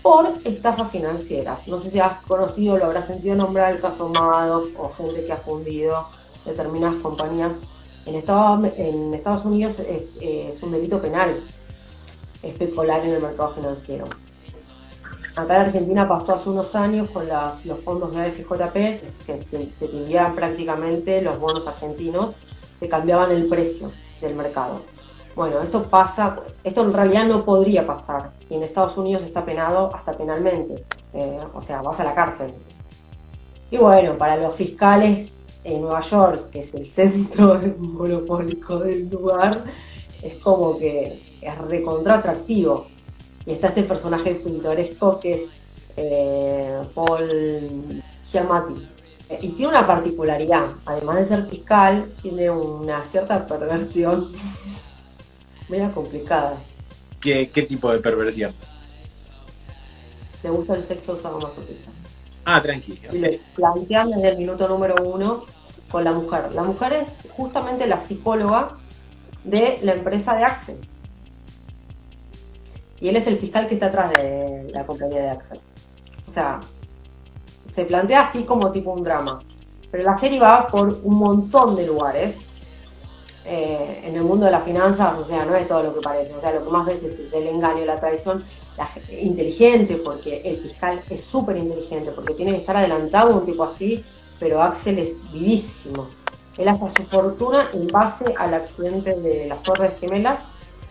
por 0.03 0.31
estafas 0.45 0.91
financieras. 0.91 1.67
No 1.67 1.79
sé 1.79 1.89
si 1.89 1.99
has 1.99 2.21
conocido, 2.25 2.77
lo 2.77 2.85
habrás 2.85 3.07
sentido 3.07 3.35
nombrar 3.35 3.73
el 3.73 3.81
caso 3.81 4.07
Madoff 4.09 4.67
o 4.79 4.91
gente 4.95 5.25
que 5.25 5.31
ha 5.31 5.37
fundido 5.37 6.09
determinadas 6.45 7.01
compañías 7.01 7.63
en, 8.05 8.15
en 8.15 9.13
Estados 9.13 9.45
Unidos 9.45 9.79
es, 9.79 10.63
un 10.63 10.71
delito 10.71 11.01
penal 11.01 11.43
especular 12.43 13.05
en 13.05 13.15
el 13.15 13.21
mercado 13.21 13.49
financiero. 13.49 14.05
Acá 15.35 15.55
en 15.55 15.61
Argentina 15.61 16.07
pasó 16.07 16.33
hace 16.33 16.49
unos 16.49 16.75
años 16.75 17.09
con 17.09 17.27
los 17.27 17.79
fondos 17.83 18.13
de 18.13 18.21
AFJP, 18.21 18.73
que, 19.25 19.39
que, 19.49 20.31
prácticamente 20.35 21.21
los 21.21 21.39
bonos 21.39 21.67
argentinos, 21.67 22.33
que 22.79 22.89
cambiaban 22.89 23.31
el 23.31 23.47
precio 23.47 23.91
del 24.19 24.35
mercado. 24.35 24.81
Bueno, 25.35 25.61
esto 25.61 25.83
pasa, 25.83 26.35
esto 26.63 26.83
en 26.83 26.91
realidad 26.91 27.25
no 27.25 27.45
podría 27.45 27.87
pasar, 27.87 28.31
y 28.49 28.55
en 28.55 28.63
Estados 28.63 28.97
Unidos 28.97 29.23
está 29.23 29.45
penado 29.45 29.95
hasta 29.95 30.11
penalmente, 30.11 30.83
eh, 31.13 31.39
o 31.53 31.61
sea, 31.61 31.81
vas 31.81 31.99
a 32.01 32.03
la 32.03 32.13
cárcel. 32.13 32.53
Y 33.69 33.77
bueno, 33.77 34.17
para 34.17 34.35
los 34.35 34.53
fiscales 34.53 35.45
en 35.63 35.81
Nueva 35.81 36.01
York, 36.01 36.49
que 36.49 36.59
es 36.59 36.73
el 36.73 36.89
centro 36.89 37.59
monopólico 37.77 38.79
del 38.79 39.09
lugar, 39.09 39.51
es 40.21 40.35
como 40.43 40.77
que 40.77 41.30
es 41.41 41.57
recontra 41.57 42.15
atractivo. 42.15 42.87
Y 43.45 43.51
está 43.51 43.69
este 43.69 43.83
personaje 43.83 44.35
pintoresco 44.35 45.19
que 45.19 45.33
es 45.33 45.49
eh, 45.97 46.77
Paul 46.93 48.03
Giamatti. 48.23 48.87
Y 49.41 49.49
tiene 49.49 49.69
una 49.69 49.87
particularidad, 49.87 50.73
además 50.85 51.17
de 51.17 51.25
ser 51.25 51.47
fiscal, 51.47 52.13
tiene 52.21 52.49
una 52.49 53.03
cierta 53.05 53.47
perversión 53.47 54.31
media 55.69 55.91
complicada. 55.91 56.61
¿Qué, 57.21 57.49
¿Qué 57.49 57.61
tipo 57.63 57.91
de 57.91 57.99
perversión? 57.99 58.53
Le 60.43 60.49
gusta 60.49 60.75
el 60.75 60.83
sexo 60.83 61.15
sadomasoquista. 61.15 61.91
Ah, 62.45 62.61
tranquilo. 62.61 63.15
Y 63.15 63.19
le 63.19 63.41
plantean 63.55 64.11
desde 64.11 64.29
el 64.29 64.37
minuto 64.37 64.67
número 64.67 64.95
uno 65.03 65.45
con 65.89 66.03
la 66.03 66.11
mujer. 66.11 66.53
La 66.53 66.63
mujer 66.63 66.93
es 66.93 67.27
justamente 67.35 67.85
la 67.87 67.99
psicóloga 67.99 68.77
de 69.43 69.79
la 69.83 69.93
empresa 69.93 70.35
de 70.35 70.43
Axel. 70.43 70.77
Y 73.01 73.09
él 73.09 73.15
es 73.15 73.27
el 73.27 73.37
fiscal 73.37 73.67
que 73.67 73.73
está 73.73 73.87
atrás 73.87 74.13
de 74.13 74.71
la 74.73 74.85
compañía 74.85 75.23
de 75.23 75.29
Axel. 75.31 75.59
O 76.27 76.31
sea, 76.31 76.59
se 77.67 77.83
plantea 77.85 78.21
así 78.21 78.43
como 78.43 78.71
tipo 78.71 78.93
un 78.93 79.03
drama. 79.03 79.39
Pero 79.89 80.03
la 80.03 80.17
serie 80.17 80.39
va 80.39 80.67
por 80.67 80.99
un 81.03 81.17
montón 81.17 81.75
de 81.75 81.87
lugares. 81.87 82.37
Eh, 83.43 84.03
en 84.05 84.15
el 84.15 84.21
mundo 84.21 84.45
de 84.45 84.51
las 84.51 84.63
finanzas, 84.63 85.17
o 85.17 85.23
sea, 85.23 85.43
no 85.45 85.55
es 85.55 85.67
todo 85.67 85.81
lo 85.81 85.95
que 85.95 86.01
parece. 86.01 86.33
O 86.35 86.39
sea, 86.39 86.51
lo 86.51 86.63
que 86.63 86.69
más 86.69 86.85
veces 86.85 87.19
es 87.19 87.33
el 87.33 87.47
engaño, 87.47 87.83
la 87.85 87.99
traición, 87.99 88.45
inteligente, 89.19 89.95
porque 89.97 90.41
el 90.45 90.57
fiscal 90.57 91.03
es 91.09 91.23
súper 91.23 91.57
inteligente, 91.57 92.11
porque 92.11 92.33
tiene 92.33 92.51
que 92.51 92.57
estar 92.59 92.77
adelantado 92.77 93.37
un 93.37 93.45
tipo 93.45 93.63
así, 93.63 94.03
pero 94.39 94.61
Axel 94.61 94.99
es 94.99 95.19
vivísimo. 95.31 96.07
Él 96.57 96.67
hasta 96.67 96.87
su 96.87 97.03
fortuna 97.07 97.69
en 97.73 97.87
base 97.87 98.25
al 98.37 98.53
accidente 98.53 99.15
de 99.15 99.47
las 99.47 99.63
Torres 99.63 99.93
Gemelas 99.99 100.47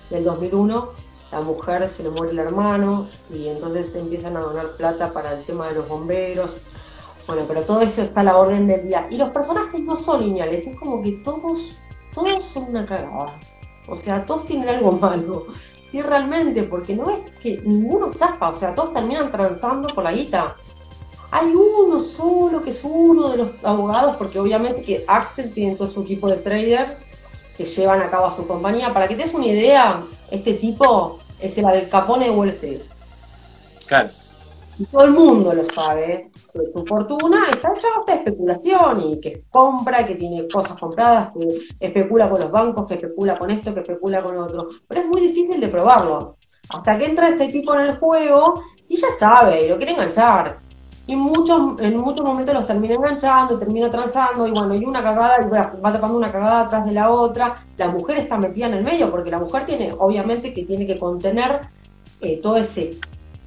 del 0.08 0.24
2001. 0.24 0.88
La 1.30 1.40
mujer 1.40 1.88
se 1.88 2.02
le 2.02 2.10
muere 2.10 2.32
el 2.32 2.40
hermano 2.40 3.08
y 3.32 3.46
entonces 3.48 3.94
empiezan 3.94 4.36
a 4.36 4.40
donar 4.40 4.76
plata 4.76 5.12
para 5.12 5.34
el 5.34 5.44
tema 5.44 5.68
de 5.68 5.76
los 5.76 5.88
bomberos. 5.88 6.58
Bueno, 7.26 7.44
pero 7.46 7.62
todo 7.62 7.80
eso 7.82 8.02
está 8.02 8.20
a 8.20 8.24
la 8.24 8.36
orden 8.36 8.66
del 8.66 8.88
día. 8.88 9.06
Y 9.10 9.16
los 9.16 9.30
personajes 9.30 9.80
no 9.80 9.94
son 9.94 10.22
lineales, 10.22 10.66
es 10.66 10.76
como 10.76 11.02
que 11.02 11.12
todos, 11.12 11.78
todos 12.12 12.44
son 12.44 12.64
una 12.64 12.84
cagada. 12.84 13.38
O 13.86 13.94
sea, 13.94 14.26
todos 14.26 14.44
tienen 14.44 14.68
algo 14.68 14.92
malo. 15.00 15.46
Sí, 15.88 16.02
realmente, 16.02 16.64
porque 16.64 16.96
no 16.96 17.10
es 17.10 17.30
que 17.30 17.60
ninguno 17.64 18.10
zafa, 18.10 18.48
o 18.48 18.54
sea, 18.54 18.74
todos 18.74 18.92
terminan 18.92 19.30
transando 19.30 19.88
por 19.88 20.02
la 20.04 20.12
guita. 20.12 20.56
Hay 21.30 21.54
uno 21.54 22.00
solo 22.00 22.60
que 22.60 22.70
es 22.70 22.82
uno 22.82 23.28
de 23.28 23.36
los 23.36 23.52
abogados, 23.62 24.16
porque 24.16 24.40
obviamente 24.40 24.82
que 24.82 25.04
Axel 25.06 25.52
tiene 25.52 25.76
todo 25.76 25.86
su 25.86 26.02
equipo 26.02 26.28
de 26.28 26.38
trader 26.38 26.98
que 27.56 27.64
llevan 27.64 28.00
a 28.00 28.10
cabo 28.10 28.26
a 28.26 28.30
su 28.32 28.46
compañía. 28.48 28.92
Para 28.92 29.06
que 29.06 29.14
te 29.14 29.22
des 29.22 29.34
una 29.34 29.46
idea, 29.46 30.02
este 30.30 30.54
tipo 30.54 31.19
es 31.40 31.58
el 31.58 31.64
Al 31.64 31.88
Capone 31.88 32.26
de 32.26 32.30
Wall 32.30 32.48
Street. 32.50 32.80
Claro. 33.86 34.10
Y 34.78 34.84
todo 34.86 35.04
el 35.04 35.10
mundo 35.10 35.52
lo 35.52 35.64
sabe, 35.64 36.30
que 36.52 36.60
tu 36.72 36.86
fortuna 36.86 37.44
está 37.50 37.72
hecha 37.76 37.88
de 38.06 38.14
especulación 38.14 39.10
y 39.10 39.20
que 39.20 39.44
compra, 39.50 40.06
que 40.06 40.14
tiene 40.14 40.48
cosas 40.48 40.78
compradas, 40.78 41.32
que 41.32 41.76
especula 41.78 42.30
con 42.30 42.40
los 42.40 42.50
bancos, 42.50 42.86
que 42.86 42.94
especula 42.94 43.38
con 43.38 43.50
esto, 43.50 43.74
que 43.74 43.80
especula 43.80 44.22
con 44.22 44.38
otro. 44.38 44.68
Pero 44.88 45.02
es 45.02 45.06
muy 45.06 45.20
difícil 45.20 45.60
de 45.60 45.68
probarlo. 45.68 46.36
Hasta 46.70 46.96
que 46.96 47.06
entra 47.06 47.28
este 47.28 47.48
tipo 47.48 47.74
en 47.74 47.80
el 47.80 47.98
juego 47.98 48.54
y 48.88 48.96
ya 48.96 49.10
sabe, 49.10 49.66
y 49.66 49.68
lo 49.68 49.76
quiere 49.76 49.92
enganchar. 49.92 50.60
Y 51.10 51.16
muchos, 51.16 51.80
en 51.80 51.96
muchos 51.96 52.24
momentos 52.24 52.54
los 52.54 52.68
termina 52.68 52.94
enganchando, 52.94 53.58
termina 53.58 53.90
transando, 53.90 54.46
y 54.46 54.52
bueno, 54.52 54.76
y 54.76 54.84
una 54.84 55.02
cagada, 55.02 55.44
y 55.44 55.50
va, 55.50 55.92
tapando 55.92 56.16
una 56.16 56.30
cagada 56.30 56.60
atrás 56.60 56.86
de 56.86 56.92
la 56.92 57.10
otra. 57.10 57.64
La 57.76 57.88
mujer 57.88 58.18
está 58.18 58.38
metida 58.38 58.68
en 58.68 58.74
el 58.74 58.84
medio, 58.84 59.10
porque 59.10 59.28
la 59.28 59.40
mujer 59.40 59.64
tiene, 59.64 59.92
obviamente, 59.98 60.54
que 60.54 60.62
tiene 60.62 60.86
que 60.86 61.00
contener 61.00 61.62
eh, 62.20 62.38
todo 62.40 62.56
ese 62.58 62.92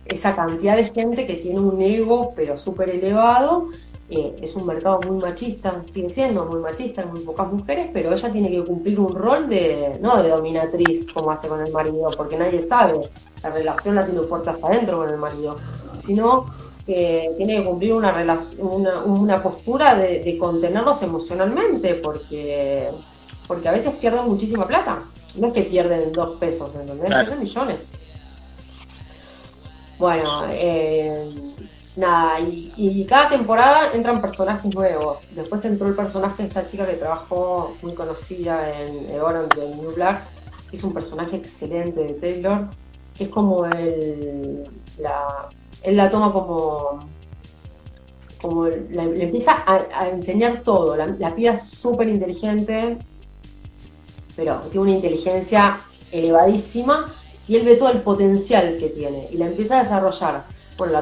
esa 0.05 0.35
cantidad 0.35 0.75
de 0.75 0.83
gente 0.83 1.25
que 1.25 1.35
tiene 1.35 1.61
un 1.61 1.81
ego 1.81 2.33
pero 2.35 2.57
súper 2.57 2.89
elevado. 2.89 3.69
Eh, 4.09 4.35
es 4.41 4.53
un 4.57 4.65
mercado 4.65 4.99
muy 5.07 5.23
machista, 5.23 5.81
sigue 5.93 6.09
siendo 6.09 6.43
muy 6.43 6.59
machista, 6.59 7.05
muy 7.05 7.21
pocas 7.21 7.49
mujeres, 7.49 7.87
pero 7.93 8.13
ella 8.13 8.29
tiene 8.29 8.51
que 8.51 8.61
cumplir 8.65 8.99
un 8.99 9.15
rol 9.15 9.47
de, 9.47 9.99
no 10.01 10.21
de 10.21 10.27
dominatriz 10.27 11.07
como 11.13 11.31
hace 11.31 11.47
con 11.47 11.65
el 11.65 11.71
marido, 11.71 12.11
porque 12.17 12.37
nadie 12.37 12.59
sabe, 12.59 13.09
la 13.41 13.49
relación 13.51 13.95
la 13.95 14.05
tiene 14.05 14.19
puertas 14.23 14.59
adentro 14.61 14.97
con 14.97 15.09
el 15.09 15.17
marido, 15.17 15.55
sino 16.05 16.47
que 16.85 17.33
tiene 17.37 17.57
que 17.57 17.63
cumplir 17.63 17.93
una, 17.93 18.13
una, 18.59 19.03
una 19.03 19.41
postura 19.41 19.95
de, 19.95 20.37
contenerlos 20.37 21.01
emocionalmente, 21.01 21.95
porque, 21.95 22.89
porque 23.47 23.69
a 23.69 23.71
veces 23.71 23.93
pierden 23.95 24.25
muchísima 24.25 24.67
plata. 24.67 25.03
No 25.35 25.47
es 25.47 25.53
que 25.53 25.63
pierden 25.63 26.11
dos 26.11 26.37
pesos, 26.39 26.75
¿entendés? 26.75 27.09
Pierden 27.09 27.39
millones. 27.39 27.79
Bueno, 29.97 30.29
eh, 30.49 31.29
nada, 31.95 32.39
y, 32.41 33.05
cada 33.05 33.29
temporada 33.29 33.93
entran 33.93 34.21
personajes 34.21 34.73
nuevos. 34.75 35.19
Después 35.31 35.63
entró 35.63 35.87
el 35.87 35.95
personaje 35.95 36.43
de 36.43 36.49
esta 36.49 36.65
chica 36.65 36.85
que 36.85 36.95
trabajó 36.95 37.77
muy 37.81 37.93
conocida 37.93 38.77
en 38.77 39.19
Orange 39.21 39.61
de 39.61 39.75
New 39.75 39.93
Black, 39.95 40.27
que 40.69 40.75
es 40.75 40.83
un 40.83 40.93
personaje 40.93 41.37
excelente 41.37 42.03
de 42.03 42.13
Taylor, 42.15 42.67
que 43.15 43.25
es 43.25 43.29
como 43.29 43.65
el, 43.67 44.69
la, 44.99 45.49
él 45.83 45.97
la 45.97 46.09
toma 46.09 46.31
como, 46.31 46.99
como 48.41 48.65
le 48.65 49.23
empieza 49.23 49.63
a, 49.65 50.09
enseñar 50.09 50.63
todo. 50.63 50.95
La, 50.95 51.07
la 51.07 51.33
es 51.37 51.69
súper 51.69 52.07
inteligente, 52.07 52.97
pero 54.35 54.59
tiene 54.61 54.79
una 54.79 54.91
inteligencia 54.91 55.81
elevadísima 56.11 57.13
y 57.47 57.55
él 57.57 57.65
ve 57.65 57.75
todo 57.75 57.91
el 57.91 58.01
potencial 58.01 58.77
que 58.77 58.89
tiene 58.89 59.27
y 59.31 59.37
la 59.37 59.47
empieza 59.47 59.79
a 59.79 59.83
desarrollar. 59.83 60.45
Bueno, 60.77 60.93
la, 60.93 61.01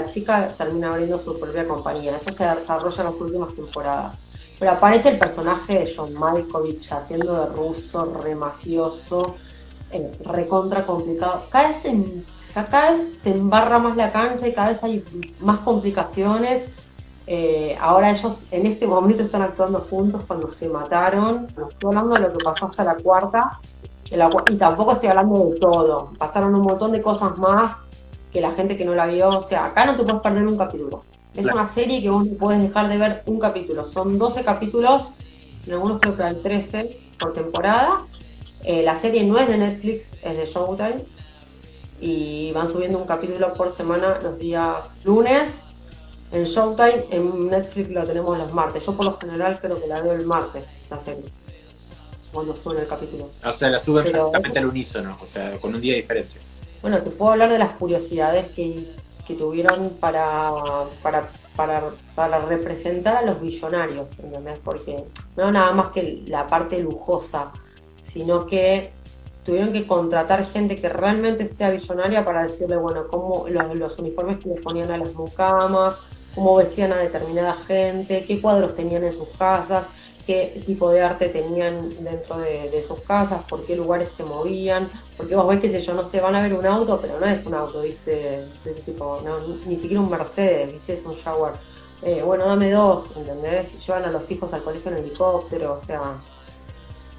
la 0.00 0.06
chica 0.08 0.48
termina 0.48 0.92
abriendo 0.92 1.18
su 1.18 1.38
propia 1.38 1.68
compañía, 1.68 2.16
eso 2.16 2.32
se 2.32 2.44
desarrolla 2.44 3.02
en 3.02 3.06
las 3.10 3.20
últimas 3.20 3.54
temporadas. 3.54 4.16
Pero 4.58 4.72
aparece 4.72 5.10
el 5.10 5.18
personaje 5.18 5.80
de 5.80 5.92
John 5.94 6.14
Malkovich 6.14 6.92
haciendo 6.92 7.32
de 7.34 7.54
ruso, 7.54 8.12
re 8.22 8.34
mafioso, 8.34 9.20
eh, 9.92 10.12
recontra 10.24 10.84
complicado. 10.84 11.44
Cada 11.50 11.68
vez, 11.68 11.76
se, 11.76 12.64
cada 12.70 12.90
vez 12.90 13.18
se 13.20 13.30
embarra 13.30 13.78
más 13.78 13.96
la 13.96 14.12
cancha 14.12 14.48
y 14.48 14.52
cada 14.52 14.68
vez 14.68 14.82
hay 14.84 15.04
más 15.40 15.60
complicaciones. 15.60 16.66
Eh, 17.26 17.76
ahora 17.80 18.10
ellos 18.10 18.46
en 18.50 18.66
este 18.66 18.86
momento 18.86 19.22
están 19.22 19.42
actuando 19.42 19.86
juntos 19.88 20.22
cuando 20.26 20.48
se 20.48 20.68
mataron. 20.68 21.46
No 21.56 21.68
estoy 21.68 21.88
hablando 21.88 22.14
de 22.14 22.22
lo 22.22 22.32
que 22.32 22.44
pasó 22.44 22.66
hasta 22.66 22.84
la 22.84 22.94
cuarta, 22.96 23.60
y 24.50 24.56
tampoco 24.56 24.92
estoy 24.92 25.08
hablando 25.08 25.50
de 25.50 25.58
todo. 25.58 26.12
Pasaron 26.18 26.54
un 26.54 26.62
montón 26.62 26.92
de 26.92 27.00
cosas 27.00 27.38
más 27.38 27.86
que 28.30 28.40
la 28.40 28.52
gente 28.52 28.76
que 28.76 28.84
no 28.84 28.94
la 28.94 29.06
vio. 29.06 29.28
O 29.28 29.40
sea, 29.40 29.66
acá 29.66 29.86
no 29.86 29.96
te 29.96 30.02
puedes 30.02 30.20
perder 30.20 30.46
un 30.46 30.58
capítulo. 30.58 31.04
Es 31.34 31.46
una 31.46 31.64
serie 31.64 32.02
que 32.02 32.10
vos 32.10 32.26
no 32.26 32.36
puedes 32.36 32.60
dejar 32.60 32.88
de 32.88 32.98
ver 32.98 33.22
un 33.24 33.38
capítulo. 33.38 33.84
Son 33.84 34.18
12 34.18 34.44
capítulos, 34.44 35.10
en 35.66 35.72
algunos 35.72 35.98
creo 35.98 36.16
que 36.16 36.22
hay 36.22 36.34
13 36.42 37.00
por 37.18 37.32
temporada. 37.32 38.02
Eh, 38.64 38.82
la 38.82 38.96
serie 38.96 39.24
no 39.24 39.38
es 39.38 39.48
de 39.48 39.58
Netflix, 39.58 40.14
es 40.22 40.36
de 40.36 40.46
Showtime. 40.46 41.04
Y 42.00 42.52
van 42.52 42.70
subiendo 42.70 42.98
un 42.98 43.06
capítulo 43.06 43.54
por 43.54 43.70
semana 43.70 44.18
los 44.22 44.38
días 44.38 44.96
lunes. 45.04 45.62
En 46.32 46.44
Showtime, 46.44 47.06
en 47.10 47.48
Netflix 47.48 47.90
lo 47.90 48.04
tenemos 48.04 48.38
los 48.38 48.52
martes. 48.52 48.84
Yo 48.86 48.96
por 48.96 49.04
lo 49.04 49.18
general 49.18 49.58
creo 49.60 49.80
que 49.80 49.86
la 49.86 50.00
veo 50.00 50.12
el 50.12 50.26
martes, 50.26 50.68
la 50.90 50.98
serie 50.98 51.30
cuando 52.32 52.56
suena 52.56 52.80
el 52.80 52.88
capítulo. 52.88 53.28
O 53.44 53.52
sea, 53.52 53.68
la 53.68 53.78
suben 53.78 54.06
exactamente 54.06 54.58
al 54.58 54.66
unísono, 54.66 55.16
o 55.22 55.26
sea, 55.26 55.58
con 55.60 55.74
un 55.74 55.80
día 55.80 55.94
de 55.94 56.00
diferencia. 56.00 56.40
Bueno, 56.80 57.00
te 57.02 57.10
puedo 57.10 57.32
hablar 57.32 57.50
de 57.50 57.58
las 57.58 57.74
curiosidades 57.74 58.50
que, 58.52 59.02
tuvieron 59.38 59.88
para, 59.98 60.50
para, 61.02 61.30
para, 61.56 61.84
para, 62.14 62.44
representar 62.44 63.16
a 63.16 63.22
los 63.22 63.40
billonarios, 63.40 64.18
¿entendés? 64.18 64.58
Porque 64.62 65.04
no 65.38 65.50
nada 65.50 65.72
más 65.72 65.90
que 65.92 66.22
la 66.26 66.46
parte 66.46 66.78
lujosa, 66.80 67.50
sino 68.02 68.46
que 68.46 68.92
tuvieron 69.44 69.72
que 69.72 69.86
contratar 69.86 70.44
gente 70.44 70.76
que 70.76 70.88
realmente 70.88 71.46
sea 71.46 71.70
billonaria 71.70 72.24
para 72.24 72.42
decirle, 72.42 72.76
bueno, 72.76 73.06
cómo 73.08 73.46
los, 73.48 73.98
uniformes 73.98 74.38
que 74.38 74.50
les 74.50 74.60
ponían 74.60 74.90
a 74.90 74.98
las 74.98 75.14
mucamas, 75.14 75.98
cómo 76.34 76.56
vestían 76.56 76.92
a 76.92 76.98
determinada 76.98 77.54
gente, 77.64 78.24
qué 78.24 78.40
cuadros 78.40 78.74
tenían 78.74 79.04
en 79.04 79.12
sus 79.12 79.28
casas, 79.36 79.86
qué 80.26 80.62
tipo 80.64 80.90
de 80.90 81.02
arte 81.02 81.28
tenían 81.28 81.90
dentro 82.04 82.38
de, 82.38 82.82
sus 82.86 83.00
casas, 83.00 83.42
por 83.48 83.62
qué 83.62 83.74
lugares 83.74 84.10
se 84.10 84.22
movían, 84.22 84.90
porque 85.16 85.34
vos 85.34 85.48
ves 85.48 85.60
que 85.60 85.70
sé 85.70 85.80
yo, 85.80 85.94
no 85.94 86.04
sé, 86.04 86.20
van 86.20 86.36
a 86.36 86.42
ver 86.42 86.54
un 86.54 86.66
auto, 86.66 87.00
pero 87.00 87.18
no 87.18 87.26
es 87.26 87.44
un 87.44 87.54
auto, 87.54 87.82
viste, 87.82 88.46
tipo, 88.84 89.20
ni 89.66 89.76
siquiera 89.76 90.00
un 90.00 90.10
Mercedes, 90.10 90.72
viste, 90.72 90.92
es 90.92 91.04
un 91.04 91.16
Jaguar. 91.16 91.54
Eh, 92.02 92.20
bueno, 92.24 92.46
dame 92.46 92.70
dos, 92.70 93.16
¿entendés? 93.16 93.86
Llevan 93.86 94.04
a 94.04 94.10
los 94.10 94.28
hijos 94.30 94.52
al 94.52 94.62
colegio 94.62 94.92
en 94.92 94.98
helicóptero, 94.98 95.80
o 95.82 95.84
sea... 95.84 96.20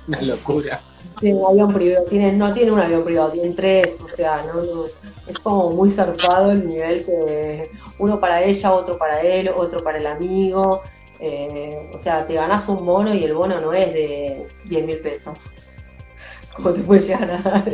Una 0.08 0.22
locura. 0.22 0.82
Tienen 1.20 1.42
un 1.42 1.52
avión 1.52 1.74
privado, 1.74 2.06
tienen, 2.06 2.38
no 2.38 2.54
tiene 2.54 2.72
un 2.72 2.80
avión 2.80 3.04
privado, 3.04 3.32
tienen 3.32 3.56
tres, 3.56 4.02
o 4.02 4.08
sea, 4.08 4.42
no, 4.44 4.86
es 5.28 5.40
como 5.40 5.70
muy 5.70 5.92
zarpado 5.92 6.52
el 6.52 6.68
nivel 6.68 7.06
que 7.06 7.72
uno 8.00 8.20
para 8.20 8.44
ella, 8.44 8.74
otro 8.74 8.98
para 8.98 9.22
él, 9.22 9.50
otro 9.56 9.80
para 9.80 10.00
el 10.00 10.08
amigo, 10.08 10.82
eh, 11.20 11.92
o 11.94 11.98
sea, 11.98 12.26
te 12.28 12.34
ganas 12.34 12.68
un 12.68 12.86
bono 12.86 13.14
y 13.14 13.24
el 13.24 13.34
bono 13.34 13.62
no 13.62 13.74
es 13.74 13.94
de 13.94 14.48
10 14.66 14.86
mil 14.86 14.98
pesos. 14.98 15.40
¿Cómo 16.56 16.74
te 16.74 16.82
puedes 16.82 17.08
llegar 17.08 17.32
a 17.32 17.38
dar? 17.42 17.68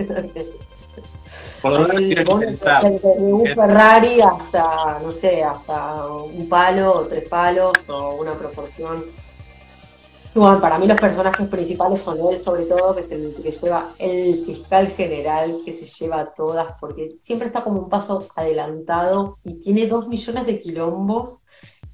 el 2.13 2.25
bono 2.25 2.45
de 2.45 3.33
un 3.33 3.45
Ferrari 3.47 4.21
hasta, 4.21 4.99
no 5.01 5.11
sé, 5.11 5.43
hasta 5.43 6.07
un 6.07 6.47
palo 6.47 6.93
o 6.93 7.07
tres 7.07 7.27
palos 7.27 7.73
o 7.87 8.15
una 8.15 8.33
proporción. 8.33 9.03
Bueno, 10.39 10.61
para 10.61 10.79
mí 10.79 10.87
los 10.87 10.97
personajes 10.97 11.49
principales 11.49 11.99
son 11.99 12.17
él, 12.31 12.39
sobre 12.39 12.63
todo, 12.63 12.95
que 12.95 13.01
es 13.01 13.11
el 13.11 13.35
que 13.35 13.51
lleva 13.51 13.93
el 13.99 14.45
fiscal 14.45 14.87
general, 14.87 15.57
que 15.65 15.73
se 15.73 15.85
lleva 15.85 16.33
todas, 16.33 16.75
porque 16.79 17.13
siempre 17.17 17.47
está 17.47 17.61
como 17.61 17.81
un 17.81 17.89
paso 17.89 18.25
adelantado 18.37 19.37
y 19.43 19.55
tiene 19.55 19.87
dos 19.87 20.07
millones 20.07 20.45
de 20.45 20.61
quilombos 20.61 21.39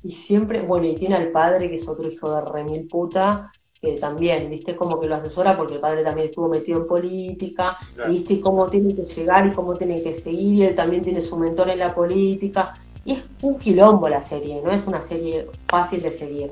y 0.03 0.11
siempre, 0.11 0.61
bueno, 0.61 0.85
y 0.85 0.93
tiene 0.93 1.15
al 1.15 1.31
padre, 1.31 1.69
que 1.69 1.73
es 1.73 1.87
otro 1.87 2.07
hijo 2.07 2.35
de 2.35 2.41
remil 2.41 2.87
puta, 2.87 3.51
que 3.81 3.93
también, 3.93 4.47
viste, 4.47 4.75
como 4.75 4.99
que 4.99 5.07
lo 5.07 5.15
asesora 5.15 5.57
porque 5.57 5.73
el 5.73 5.79
padre 5.79 6.03
también 6.03 6.27
estuvo 6.27 6.47
metido 6.47 6.81
en 6.81 6.85
política, 6.85 7.79
viste 8.07 8.39
cómo 8.39 8.69
tiene 8.69 8.93
que 8.95 9.05
llegar 9.05 9.47
y 9.47 9.53
cómo 9.53 9.73
tiene 9.73 10.03
que 10.03 10.13
seguir, 10.13 10.53
y 10.53 10.63
él 10.65 10.75
también 10.75 11.01
tiene 11.01 11.19
su 11.19 11.35
mentor 11.35 11.71
en 11.71 11.79
la 11.79 11.95
política. 11.95 12.75
Y 13.05 13.13
es 13.13 13.23
un 13.41 13.57
quilombo 13.57 14.07
la 14.07 14.21
serie, 14.21 14.61
no 14.63 14.69
es 14.69 14.85
una 14.85 15.01
serie 15.01 15.47
fácil 15.67 16.03
de 16.03 16.11
seguir. 16.11 16.51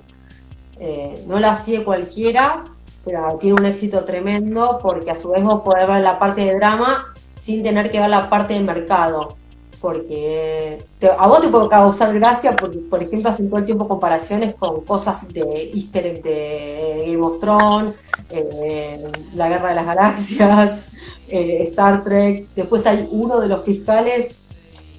Eh, 0.86 1.16
no 1.28 1.40
la 1.40 1.56
sigue 1.56 1.86
cualquiera, 1.86 2.66
pero 3.06 3.38
tiene 3.40 3.56
un 3.58 3.66
éxito 3.66 4.04
tremendo 4.04 4.80
porque 4.84 5.12
a 5.12 5.16
su 5.16 5.30
vez 5.30 5.42
vos 5.42 5.62
podés 5.62 5.88
ver 5.88 6.02
la 6.02 6.20
parte 6.20 6.42
de 6.42 6.56
drama 6.56 7.14
sin 7.40 7.64
tener 7.64 7.90
que 7.90 8.02
ver 8.02 8.10
la 8.10 8.30
parte 8.30 8.56
de 8.56 8.60
mercado 8.60 9.38
porque 9.80 10.86
a 11.18 11.28
vos 11.28 11.42
te 11.42 11.48
puede 11.48 11.70
causar 11.70 12.14
gracia 12.14 12.54
porque, 12.54 12.80
por 12.80 13.02
ejemplo, 13.02 13.30
hacen 13.30 13.50
todo 13.50 13.60
el 13.60 13.66
tiempo 13.66 13.88
comparaciones 13.88 14.56
con 14.56 14.82
cosas 14.82 15.28
de 15.28 15.72
Easter 15.74 16.06
egg 16.06 16.24
de 16.24 17.04
Game 17.08 17.26
of 17.26 17.40
Thrones, 17.40 17.94
eh, 18.30 19.10
La 19.36 19.48
Guerra 19.48 19.70
de 19.70 19.76
las 19.76 19.86
Galaxias, 19.86 20.92
eh, 21.30 21.60
Star 21.64 22.04
Trek. 22.04 22.48
Después 22.56 22.86
hay 22.88 23.08
uno 23.10 23.40
de 23.40 23.48
los 23.48 23.64
fiscales 23.64 24.48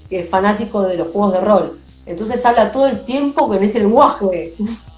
que 0.08 0.20
es 0.20 0.28
fanático 0.30 0.82
de 0.82 0.96
los 0.96 1.08
juegos 1.08 1.34
de 1.34 1.40
rol. 1.40 1.78
Entonces 2.06 2.44
habla 2.44 2.70
todo 2.70 2.86
el 2.86 3.04
tiempo 3.04 3.48
con 3.48 3.62
ese 3.62 3.80
lenguaje. 3.80 4.54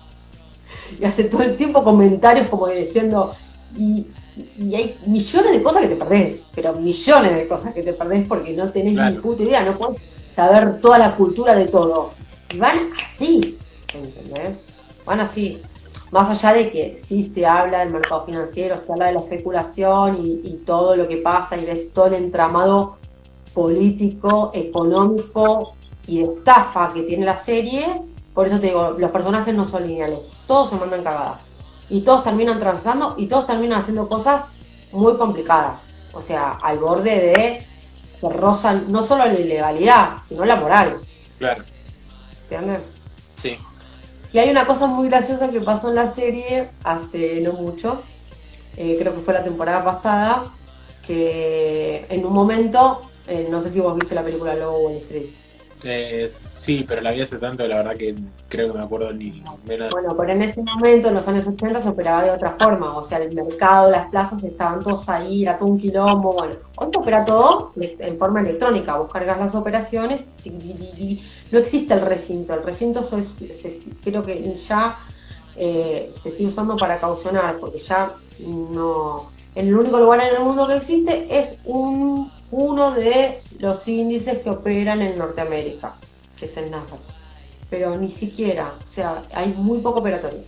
y 1.00 1.04
hace 1.04 1.24
todo 1.24 1.42
el 1.42 1.56
tiempo 1.56 1.84
comentarios 1.84 2.48
como 2.48 2.68
diciendo, 2.68 3.34
y 3.76 4.06
y 4.58 4.74
hay 4.74 4.98
millones 5.06 5.52
de 5.52 5.62
cosas 5.62 5.82
que 5.82 5.88
te 5.88 5.96
perdés, 5.96 6.42
pero 6.54 6.74
millones 6.74 7.34
de 7.34 7.48
cosas 7.48 7.74
que 7.74 7.82
te 7.82 7.92
perdés 7.92 8.26
porque 8.26 8.52
no 8.52 8.70
tenés 8.70 8.94
ni 8.94 9.18
puta 9.18 9.42
idea, 9.42 9.64
no 9.64 9.74
puedes 9.74 10.00
saber 10.30 10.80
toda 10.80 10.98
la 10.98 11.16
cultura 11.16 11.54
de 11.54 11.66
todo. 11.66 12.12
Y 12.54 12.58
van 12.58 12.90
así, 13.02 13.58
¿entendés? 13.94 14.66
Van 15.06 15.20
así. 15.20 15.62
Más 16.10 16.30
allá 16.30 16.52
de 16.52 16.70
que 16.70 16.98
sí 16.98 17.22
se 17.22 17.46
habla 17.46 17.80
del 17.80 17.90
mercado 17.90 18.24
financiero, 18.26 18.76
se 18.76 18.92
habla 18.92 19.06
de 19.06 19.14
la 19.14 19.20
especulación 19.20 20.18
y, 20.22 20.60
todo 20.66 20.96
lo 20.96 21.06
que 21.08 21.16
pasa 21.18 21.56
y 21.56 21.64
ves 21.64 21.92
todo 21.92 22.06
el 22.06 22.14
entramado 22.14 22.96
político, 23.54 24.50
económico 24.52 25.74
y 26.06 26.18
de 26.18 26.24
estafa 26.24 26.88
que 26.92 27.02
tiene 27.02 27.24
la 27.24 27.36
serie, 27.36 28.02
por 28.36 28.46
eso 28.46 28.60
te 28.60 28.66
digo, 28.66 28.94
los 28.98 29.10
personajes 29.12 29.54
no 29.54 29.64
son 29.64 29.88
lineales, 29.88 30.18
todos 30.46 30.68
se 30.68 30.76
mandan 30.76 31.02
cagadas 31.02 31.40
y 31.88 32.02
todos 32.02 32.22
terminan 32.22 32.58
transando 32.58 33.14
y 33.16 33.28
todos 33.28 33.46
terminan 33.46 33.78
haciendo 33.78 34.10
cosas 34.10 34.44
muy 34.92 35.16
complicadas. 35.16 35.94
O 36.12 36.20
sea, 36.20 36.58
al 36.62 36.78
borde 36.78 37.10
de 37.10 37.66
que 38.20 38.28
rozan 38.28 38.88
no 38.88 39.00
solo 39.00 39.24
la 39.24 39.40
ilegalidad, 39.40 40.18
sino 40.22 40.44
la 40.44 40.56
moral. 40.56 40.96
Claro. 41.38 41.64
¿entiendes? 42.42 42.80
Sí. 43.36 43.56
Y 44.34 44.38
hay 44.38 44.50
una 44.50 44.66
cosa 44.66 44.86
muy 44.86 45.08
graciosa 45.08 45.50
que 45.50 45.62
pasó 45.62 45.88
en 45.88 45.94
la 45.94 46.06
serie 46.06 46.68
hace 46.84 47.40
no 47.40 47.54
mucho, 47.54 48.02
eh, 48.76 48.98
creo 49.00 49.14
que 49.14 49.20
fue 49.20 49.32
la 49.32 49.44
temporada 49.44 49.82
pasada, 49.82 50.52
que 51.06 52.04
en 52.10 52.26
un 52.26 52.34
momento, 52.34 53.00
eh, 53.26 53.46
no 53.50 53.62
sé 53.62 53.70
si 53.70 53.80
vos 53.80 53.94
viste 53.94 54.14
la 54.14 54.22
película 54.22 54.54
Lobo 54.54 54.80
Wall 54.80 54.96
Street. 54.96 55.45
Eh, 55.84 56.30
sí, 56.52 56.84
pero 56.86 57.00
la 57.00 57.12
vi 57.12 57.22
hace 57.22 57.38
tanto, 57.38 57.66
la 57.66 57.78
verdad 57.78 57.96
que 57.96 58.14
creo 58.48 58.72
que 58.72 58.78
me 58.78 58.84
acuerdo 58.84 59.12
ni 59.12 59.42
menos. 59.64 59.90
Bueno, 59.90 60.16
pero 60.16 60.32
en 60.32 60.42
ese 60.42 60.62
momento, 60.62 61.08
en 61.08 61.14
los 61.14 61.28
años 61.28 61.46
80, 61.46 61.80
se 61.80 61.88
operaba 61.88 62.24
de 62.24 62.30
otra 62.30 62.56
forma. 62.58 62.96
O 62.96 63.04
sea, 63.04 63.18
el 63.18 63.34
mercado, 63.34 63.90
las 63.90 64.08
plazas 64.08 64.42
estaban 64.44 64.82
todos 64.82 65.08
ahí, 65.08 65.42
era 65.42 65.58
todo 65.58 65.68
un 65.68 65.78
quilombo. 65.78 66.32
Bueno, 66.32 66.54
hoy 66.76 66.88
se 66.92 66.98
opera 66.98 67.24
todo 67.24 67.72
en 67.76 68.18
forma 68.18 68.40
electrónica. 68.40 68.96
Vos 68.96 69.10
cargas 69.12 69.38
las 69.38 69.54
operaciones, 69.54 70.30
no 71.52 71.58
existe 71.58 71.94
el 71.94 72.00
recinto. 72.00 72.54
El 72.54 72.62
recinto 72.62 73.00
creo 74.02 74.24
que 74.24 74.54
ya 74.56 74.98
eh, 75.56 76.08
se 76.12 76.30
sigue 76.30 76.48
usando 76.48 76.76
para 76.76 76.98
caucionar, 76.98 77.56
porque 77.58 77.78
ya 77.78 78.14
no. 78.40 79.30
El 79.54 79.74
único 79.74 79.98
lugar 79.98 80.20
en 80.20 80.36
el 80.36 80.42
mundo 80.42 80.66
que 80.66 80.76
existe 80.76 81.26
es 81.30 81.52
un 81.64 82.30
uno 82.50 82.92
de 82.92 83.38
los 83.58 83.86
índices 83.88 84.38
que 84.38 84.50
operan 84.50 85.02
en 85.02 85.18
Norteamérica, 85.18 85.94
que 86.36 86.46
es 86.46 86.56
el 86.56 86.70
Nasdaq. 86.70 87.00
Pero 87.68 87.96
ni 87.96 88.10
siquiera, 88.10 88.74
o 88.82 88.86
sea, 88.86 89.22
hay 89.32 89.52
muy 89.52 89.78
poco 89.78 90.00
operatoria. 90.00 90.40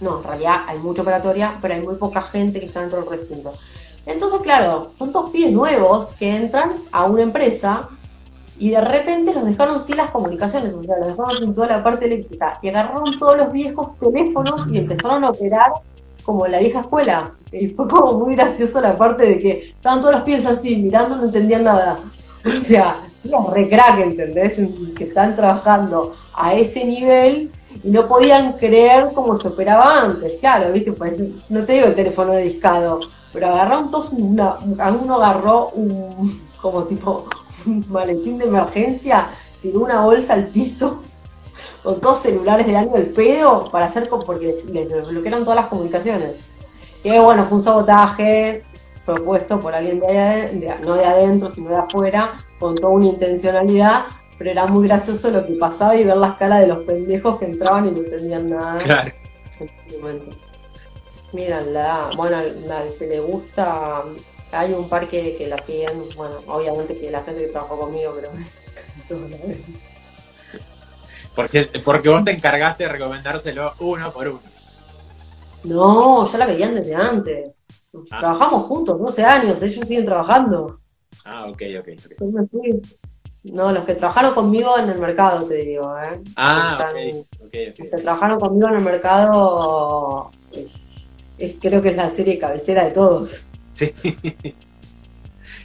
No, 0.00 0.18
en 0.18 0.24
realidad 0.24 0.62
hay 0.66 0.78
mucha 0.78 1.02
operatoria, 1.02 1.58
pero 1.60 1.74
hay 1.74 1.80
muy 1.80 1.96
poca 1.96 2.22
gente 2.22 2.60
que 2.60 2.66
está 2.66 2.80
dentro 2.80 3.00
del 3.00 3.10
recinto. 3.10 3.52
Entonces, 4.06 4.40
claro, 4.40 4.90
son 4.94 5.12
dos 5.12 5.30
pies 5.30 5.52
nuevos 5.52 6.12
que 6.18 6.34
entran 6.34 6.76
a 6.90 7.04
una 7.04 7.22
empresa 7.22 7.88
y 8.58 8.70
de 8.70 8.80
repente 8.80 9.34
los 9.34 9.44
dejaron 9.44 9.80
sin 9.80 9.96
las 9.96 10.10
comunicaciones, 10.10 10.74
o 10.74 10.82
sea, 10.82 10.98
los 10.98 11.08
dejaron 11.08 11.32
sin 11.32 11.54
toda 11.54 11.66
la 11.66 11.82
parte 11.82 12.06
eléctrica 12.06 12.58
y 12.62 12.68
agarraron 12.68 13.18
todos 13.18 13.36
los 13.36 13.52
viejos 13.52 13.98
teléfonos 13.98 14.66
y 14.68 14.78
empezaron 14.78 15.24
a 15.24 15.30
operar 15.30 15.72
como 16.24 16.46
la 16.46 16.58
vieja 16.58 16.80
escuela. 16.80 17.32
Y 17.52 17.68
fue 17.68 17.88
como 17.88 18.12
muy 18.14 18.36
gracioso 18.36 18.80
la 18.80 18.96
parte 18.96 19.26
de 19.26 19.38
que 19.38 19.72
estaban 19.76 20.00
todos 20.00 20.14
los 20.14 20.22
pies 20.22 20.46
así, 20.46 20.76
mirando, 20.76 21.16
no 21.16 21.24
entendían 21.24 21.64
nada. 21.64 22.00
O 22.44 22.52
sea, 22.52 23.02
los 23.24 23.52
re 23.52 23.68
crack, 23.68 23.98
¿entendés? 23.98 24.60
Que 24.96 25.04
están 25.04 25.34
trabajando 25.36 26.14
a 26.32 26.54
ese 26.54 26.84
nivel 26.84 27.50
y 27.82 27.90
no 27.90 28.08
podían 28.08 28.54
creer 28.54 29.08
cómo 29.14 29.36
se 29.36 29.48
operaba 29.48 30.02
antes. 30.02 30.34
Claro, 30.40 30.72
¿viste? 30.72 30.92
Pues, 30.92 31.14
no 31.48 31.64
te 31.64 31.74
digo 31.74 31.86
el 31.86 31.94
teléfono 31.94 32.32
de 32.32 32.44
discado, 32.44 33.00
pero 33.32 33.48
agarraron 33.48 33.90
todos 33.90 34.12
una. 34.12 34.58
Uno 34.58 35.16
agarró 35.16 35.70
un. 35.70 36.30
como 36.60 36.84
tipo. 36.84 37.26
un 37.66 37.84
maletín 37.90 38.38
de 38.38 38.46
emergencia, 38.46 39.30
tiró 39.60 39.80
una 39.80 40.02
bolsa 40.02 40.34
al 40.34 40.48
piso 40.48 41.02
con 41.82 42.00
todos 42.00 42.18
celulares 42.18 42.66
del 42.66 42.76
año 42.76 42.92
del 42.92 43.08
pedo 43.08 43.64
para 43.70 43.86
hacer 43.86 44.08
porque 44.08 44.56
les, 44.72 45.08
bloquearon 45.08 45.42
todas 45.42 45.56
las 45.56 45.66
comunicaciones. 45.66 46.49
Y 47.02 47.18
bueno, 47.18 47.46
fue 47.46 47.58
un 47.58 47.64
sabotaje 47.64 48.62
propuesto 49.04 49.58
por 49.60 49.74
alguien 49.74 50.00
de, 50.00 50.76
no 50.84 50.94
de 50.94 51.04
adentro, 51.04 51.48
sino 51.48 51.70
de 51.70 51.76
afuera, 51.76 52.44
con 52.58 52.74
toda 52.74 52.92
una 52.92 53.06
intencionalidad, 53.06 54.04
pero 54.38 54.50
era 54.50 54.66
muy 54.66 54.86
gracioso 54.86 55.30
lo 55.30 55.46
que 55.46 55.54
pasaba 55.54 55.96
y 55.96 56.04
ver 56.04 56.16
las 56.16 56.36
caras 56.36 56.60
de 56.60 56.66
los 56.66 56.84
pendejos 56.84 57.38
que 57.38 57.46
entraban 57.46 57.88
y 57.88 57.90
no 57.90 57.98
entendían 57.98 58.50
nada. 58.50 58.78
Claro. 58.78 59.10
En 61.32 61.74
la, 61.74 62.10
bueno, 62.16 62.38
al, 62.38 62.94
que 62.98 63.06
le 63.06 63.20
gusta, 63.20 64.02
hay 64.50 64.72
un 64.72 64.88
par 64.88 65.08
que, 65.08 65.46
la 65.48 65.56
siguen, 65.58 66.08
bueno, 66.16 66.40
obviamente 66.46 66.98
que 66.98 67.10
la 67.10 67.22
gente 67.22 67.42
que 67.42 67.48
trabajó 67.48 67.78
conmigo, 67.78 68.12
pero 68.16 68.30
casi 68.74 69.00
todos 69.08 69.30
la 69.30 69.36
ven. 69.38 69.64
Porque, 71.34 71.70
porque 71.84 72.08
vos 72.08 72.24
te 72.24 72.32
encargaste 72.32 72.84
de 72.84 72.90
recomendárselo 72.90 73.74
uno 73.78 74.12
por 74.12 74.28
uno. 74.28 74.49
No, 75.64 76.24
ya 76.26 76.38
la 76.38 76.46
veían 76.46 76.74
desde 76.74 76.94
antes. 76.94 77.54
Ah. 78.10 78.18
Trabajamos 78.18 78.64
juntos 78.64 78.98
12 78.98 79.24
años, 79.24 79.62
ellos 79.62 79.86
siguen 79.86 80.06
trabajando. 80.06 80.80
Ah, 81.24 81.46
ok, 81.48 81.62
ok. 81.80 81.88
okay. 82.20 82.80
No, 83.42 83.72
los 83.72 83.84
que 83.84 83.94
trabajaron 83.94 84.34
conmigo 84.34 84.78
en 84.78 84.90
el 84.90 84.98
mercado, 84.98 85.46
te 85.46 85.54
digo. 85.56 85.96
¿eh? 85.98 86.20
Ah, 86.36 86.76
ok, 86.78 87.46
okay, 87.46 87.66
Los 87.66 87.90
que 87.90 88.02
trabajaron 88.02 88.38
conmigo 88.38 88.68
en 88.68 88.74
el 88.74 88.84
mercado, 88.84 90.30
es, 90.52 91.56
creo 91.60 91.80
que 91.80 91.90
es 91.90 91.96
la 91.96 92.10
serie 92.10 92.38
cabecera 92.38 92.84
de 92.84 92.90
todos. 92.90 93.46
Sí. 93.74 93.92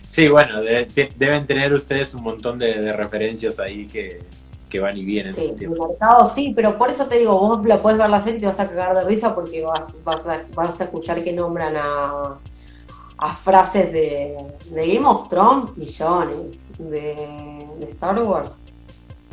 Sí, 0.08 0.30
bueno, 0.30 0.62
deben 0.62 1.46
tener 1.46 1.74
ustedes 1.74 2.14
un 2.14 2.24
montón 2.24 2.58
de 2.58 2.94
referencias 2.94 3.60
ahí 3.60 3.86
que, 3.86 4.22
que 4.76 4.82
van 4.82 4.98
y 4.98 5.06
vienen. 5.06 5.34
Sí, 5.34 5.54
el 5.58 5.70
mercado 5.70 6.26
sí, 6.26 6.52
pero 6.54 6.78
por 6.78 6.90
eso 6.90 7.06
te 7.06 7.18
digo, 7.18 7.40
vos 7.40 7.66
la 7.66 7.78
puedes 7.78 7.98
ver 7.98 8.10
la 8.10 8.20
serie 8.20 8.40
y 8.40 8.42
te 8.42 8.48
vas 8.48 8.60
a 8.60 8.68
cagar 8.68 8.94
de 8.94 9.06
risa 9.06 9.34
porque 9.34 9.62
vas, 9.62 9.96
vas, 10.04 10.28
a, 10.28 10.44
vas 10.54 10.82
a 10.82 10.84
escuchar 10.84 11.24
que 11.24 11.32
nombran 11.32 11.76
a, 11.78 12.38
a 13.18 13.34
frases 13.34 13.92
de, 13.94 14.36
de 14.72 14.94
Game 14.94 15.08
of 15.08 15.30
Thrones, 15.30 15.78
millones, 15.78 16.38
de, 16.78 17.68
de 17.80 17.86
Star 17.86 18.22
Wars. 18.22 18.58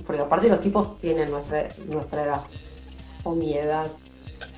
Porque 0.07 0.23
aparte 0.23 0.49
los 0.49 0.61
tipos 0.61 0.97
tienen 0.99 1.29
nuestra, 1.31 1.69
nuestra 1.89 2.23
edad, 2.23 2.41
o 3.25 3.35
mi 3.35 3.55
edad. 3.55 3.89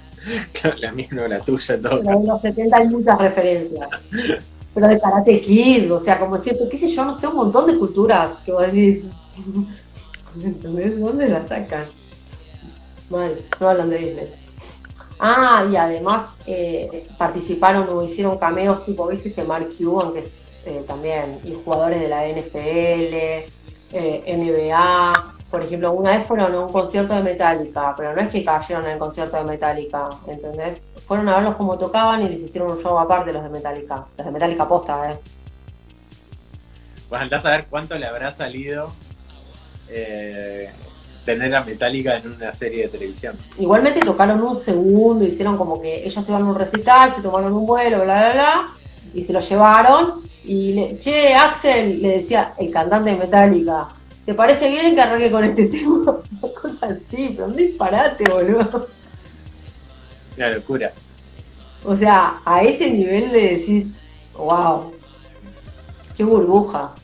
la 0.79 0.92
mía 0.92 1.09
no 1.12 1.27
la 1.27 1.40
tuya, 1.40 1.81
todo. 1.81 2.01
Pero 2.03 2.20
en 2.20 2.27
los 2.27 2.40
70 2.42 2.77
hay 2.77 2.88
muchas 2.88 3.18
referencias. 3.18 3.88
Pero 4.75 4.88
de 4.88 5.01
Karate 5.01 5.40
Kid, 5.40 5.90
o 5.90 5.99
sea, 5.99 6.18
como 6.18 6.37
siempre, 6.37 6.68
qué 6.68 6.77
sé 6.77 6.88
yo, 6.88 7.07
no 7.07 7.12
sé, 7.14 7.27
un 7.27 7.37
montón 7.37 7.66
de 7.66 7.79
culturas 7.79 8.42
que 8.42 8.53
vos 8.53 8.62
decís. 8.66 9.09
¿Entendés? 10.42 10.99
¿Dónde 10.99 11.29
la 11.29 11.42
sacan? 11.42 11.85
Mal, 13.11 13.44
no 13.61 13.68
hablan 13.68 13.90
de 13.90 13.99
Disney. 13.99 14.35
Ah, 15.18 15.64
y 15.70 15.77
además 15.77 16.31
eh, 16.47 17.09
participaron 17.16 17.88
o 17.88 18.03
hicieron 18.03 18.38
cameos 18.38 18.85
tipo, 18.85 19.07
viste 19.07 19.33
que 19.33 19.44
Mark 19.44 19.68
Cuban, 19.79 20.12
que 20.12 20.18
es 20.18 20.53
eh, 20.66 20.85
también, 20.87 21.40
y 21.44 21.55
jugadores 21.55 22.01
de 22.01 22.09
la 22.09 22.27
NFL, 22.27 23.14
eh, 23.92 24.37
NBA. 24.37 25.12
Por 25.51 25.62
ejemplo, 25.62 25.92
una 25.92 26.16
vez 26.16 26.27
fueron 26.27 26.53
a 26.53 26.61
un 26.61 26.73
concierto 26.73 27.14
de 27.14 27.23
Metallica, 27.23 27.94
pero 27.97 28.12
no 28.12 28.20
es 28.23 28.29
que 28.29 28.44
cayeron 28.44 28.87
en 28.87 28.92
el 28.92 28.99
concierto 28.99 29.37
de 29.37 29.44
Metallica, 29.44 30.09
¿entendés? 30.27 30.83
Fueron 31.07 31.29
a 31.29 31.37
verlos 31.37 31.55
como 31.55 31.79
tocaban 31.79 32.23
y 32.23 32.29
les 32.29 32.42
hicieron 32.42 32.73
un 32.73 32.83
show 32.83 32.99
aparte 32.99 33.33
los 33.33 33.44
de 33.44 33.51
Metallica, 33.51 34.05
los 34.16 34.27
de 34.27 34.33
Metallica 34.33 34.66
posta, 34.66 35.12
¿eh? 35.12 35.18
Pues 37.09 37.20
andás 37.20 37.47
a 37.47 37.51
ver 37.51 37.66
cuánto 37.70 37.97
le 37.97 38.07
habrá 38.07 38.33
salido 38.33 38.90
eh, 39.88 40.70
tener 41.25 41.55
a 41.55 41.64
Metallica 41.64 42.16
en 42.18 42.33
una 42.33 42.53
serie 42.53 42.83
de 42.83 42.88
televisión. 42.88 43.37
Igualmente 43.59 44.01
tocaron 44.01 44.42
un 44.42 44.55
segundo, 44.55 45.25
hicieron 45.25 45.57
como 45.57 45.81
que 45.81 46.05
ellos 46.05 46.25
se 46.25 46.31
iban 46.31 46.42
a 46.42 46.47
un 46.47 46.55
recital, 46.55 47.12
se 47.12 47.23
tomaron 47.23 47.53
un 47.53 47.66
vuelo, 47.66 48.05
bla, 48.05 48.20
bla, 48.20 48.33
bla, 48.33 48.75
y 49.14 49.23
se 49.23 49.33
lo 49.33 49.40
llevaron. 49.40 50.23
Y 50.44 50.73
le, 50.75 50.99
che, 50.99 51.35
Axel, 51.35 52.03
le 52.03 52.16
decía 52.16 52.55
el 52.59 52.70
cantante 52.70 53.11
de 53.11 53.16
Metallica, 53.16 53.88
¿te 54.27 54.35
parece 54.35 54.68
bien 54.68 54.94
que 54.94 55.01
arranque 55.01 55.31
con 55.31 55.44
este 55.44 55.66
tema? 55.68 56.23
Una 56.42 56.55
cosa 56.55 56.87
así, 56.87 57.31
pero 57.35 57.47
un 57.47 57.55
disparate, 57.55 58.25
boludo. 58.31 58.88
Una 60.37 60.51
locura. 60.51 60.92
O 61.85 61.94
sea, 61.94 62.40
a 62.44 62.62
ese 62.62 62.90
nivel 62.90 63.33
le 63.33 63.57
decís, 63.57 63.94
wow, 64.37 64.92
qué 66.16 66.25
burbuja. 66.25 66.94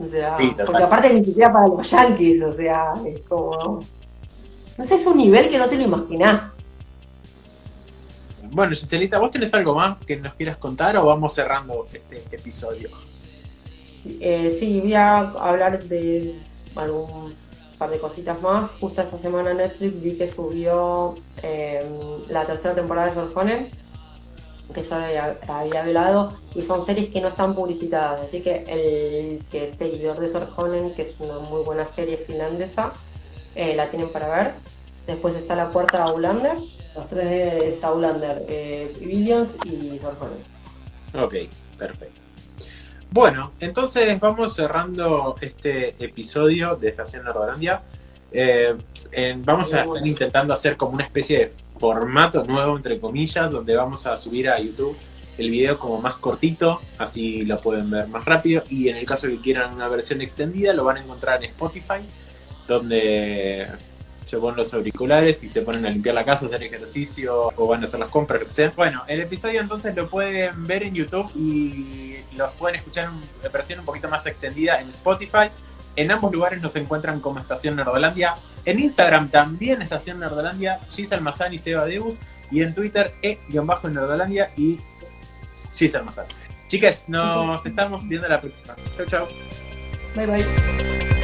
O 0.00 0.08
sea, 0.08 0.36
porque 0.64 0.82
aparte 0.82 1.12
ni 1.12 1.24
siquiera 1.24 1.52
para 1.52 1.68
los 1.68 1.90
yankees, 1.90 2.42
o 2.42 2.52
sea, 2.52 2.94
es 3.06 3.20
como. 3.28 3.80
No 4.78 4.84
sé, 4.84 4.94
es 4.94 5.06
un 5.06 5.18
nivel 5.18 5.50
que 5.50 5.58
no 5.58 5.68
te 5.68 5.76
lo 5.76 5.84
imaginás. 5.84 6.56
Bueno, 8.50 8.74
Giselita, 8.74 9.18
¿vos 9.18 9.30
tenés 9.30 9.52
algo 9.52 9.74
más 9.74 9.98
que 10.04 10.16
nos 10.16 10.34
quieras 10.34 10.56
contar 10.56 10.96
o 10.96 11.04
vamos 11.04 11.34
cerrando 11.34 11.84
este 11.84 12.36
episodio? 12.36 12.88
Sí, 13.84 14.18
eh, 14.20 14.80
voy 14.82 14.94
a 14.94 15.18
hablar 15.18 15.82
de 15.84 16.40
algún 16.74 17.34
par 17.76 17.90
de 17.90 17.98
cositas 17.98 18.40
más. 18.40 18.70
Justo 18.80 19.02
esta 19.02 19.18
semana 19.18 19.52
Netflix 19.52 20.02
vi 20.02 20.16
que 20.16 20.26
subió 20.26 21.14
eh, 21.42 21.84
la 22.28 22.46
tercera 22.46 22.74
temporada 22.74 23.08
de 23.08 23.14
Sorjonen 23.14 23.79
que 24.72 24.82
yo 24.82 24.94
había, 24.96 25.38
había 25.48 25.80
hablado, 25.80 26.36
y 26.54 26.62
son 26.62 26.82
series 26.82 27.08
que 27.08 27.20
no 27.20 27.28
están 27.28 27.54
publicitadas. 27.54 28.20
Así 28.28 28.42
que 28.42 28.64
el 28.68 29.44
que 29.46 29.64
es 29.64 29.76
seguidor 29.76 30.18
de 30.18 30.28
Sorjonen, 30.28 30.94
que 30.94 31.02
es 31.02 31.16
una 31.20 31.38
muy 31.38 31.62
buena 31.62 31.84
serie 31.84 32.16
finlandesa, 32.16 32.92
eh, 33.54 33.74
la 33.74 33.88
tienen 33.90 34.10
para 34.10 34.28
ver. 34.28 34.54
Después 35.06 35.34
está 35.34 35.56
la 35.56 35.68
cuarta 35.68 35.98
de 35.98 36.04
Aulander, 36.04 36.56
los 36.94 37.08
tres 37.08 37.30
de 37.30 37.72
Saulander, 37.72 38.44
eh, 38.48 38.92
Billions 39.00 39.56
y 39.64 39.98
Sorjonen. 39.98 40.38
Ok, 41.14 41.34
perfecto. 41.78 42.20
Bueno, 43.10 43.52
entonces 43.58 44.20
vamos 44.20 44.54
cerrando 44.54 45.34
este 45.40 45.96
episodio 45.98 46.76
de 46.76 46.90
Estación 46.90 47.24
Nordolandia. 47.24 47.82
Eh, 48.30 48.76
vamos 49.38 49.74
a 49.74 49.80
estar 49.80 50.06
intentando 50.06 50.54
hacer 50.54 50.76
como 50.76 50.92
una 50.92 51.02
especie 51.02 51.38
de 51.38 51.52
formato 51.80 52.44
nuevo, 52.44 52.76
entre 52.76 53.00
comillas, 53.00 53.50
donde 53.50 53.74
vamos 53.74 54.06
a 54.06 54.16
subir 54.18 54.48
a 54.48 54.60
YouTube 54.60 54.96
el 55.38 55.50
video 55.50 55.78
como 55.78 56.00
más 56.00 56.16
cortito, 56.16 56.82
así 56.98 57.46
lo 57.46 57.60
pueden 57.60 57.90
ver 57.90 58.06
más 58.08 58.24
rápido. 58.26 58.62
Y 58.68 58.90
en 58.90 58.96
el 58.96 59.06
caso 59.06 59.26
que 59.26 59.40
quieran 59.40 59.72
una 59.72 59.88
versión 59.88 60.20
extendida, 60.20 60.74
lo 60.74 60.84
van 60.84 60.98
a 60.98 61.00
encontrar 61.00 61.42
en 61.42 61.50
Spotify, 61.50 62.06
donde 62.68 63.66
se 64.26 64.38
ponen 64.38 64.58
los 64.58 64.72
auriculares 64.74 65.42
y 65.42 65.48
se 65.48 65.62
ponen 65.62 65.86
a 65.86 65.90
limpiar 65.90 66.14
la 66.14 66.24
casa, 66.24 66.46
hacer 66.46 66.62
ejercicio 66.62 67.48
o 67.56 67.66
van 67.66 67.82
a 67.82 67.86
hacer 67.86 67.98
las 67.98 68.12
compras, 68.12 68.42
sea. 68.50 68.72
Bueno, 68.76 69.02
el 69.08 69.22
episodio 69.22 69.60
entonces 69.60 69.96
lo 69.96 70.08
pueden 70.08 70.66
ver 70.66 70.84
en 70.84 70.94
YouTube 70.94 71.32
y 71.34 72.18
los 72.36 72.52
pueden 72.52 72.76
escuchar 72.76 73.06
en 73.42 73.52
versión 73.52 73.80
un 73.80 73.86
poquito 73.86 74.08
más 74.08 74.26
extendida 74.26 74.80
en 74.80 74.90
Spotify. 74.90 75.50
En 75.96 76.10
ambos 76.10 76.32
lugares 76.32 76.60
nos 76.60 76.74
encuentran 76.76 77.20
como 77.20 77.40
Estación 77.40 77.76
Nerdolandia. 77.76 78.34
En 78.64 78.80
Instagram 78.80 79.28
también 79.28 79.82
Estación 79.82 80.20
Nerdolandia, 80.20 80.80
Giselle 80.90 81.22
Mazán 81.22 81.52
y 81.52 81.58
Seba 81.58 81.84
Deus. 81.86 82.18
Y 82.50 82.62
en 82.62 82.74
Twitter 82.74 83.14
e-nerdolandia 83.22 84.50
y 84.56 84.80
Giselle 85.74 86.04
Mazán. 86.04 86.26
Chicas, 86.68 87.04
nos 87.08 87.64
estamos 87.66 88.06
viendo 88.08 88.28
la 88.28 88.40
próxima. 88.40 88.74
Chau, 88.96 89.06
chau. 89.06 89.26
Bye, 90.14 90.26
bye. 90.26 91.19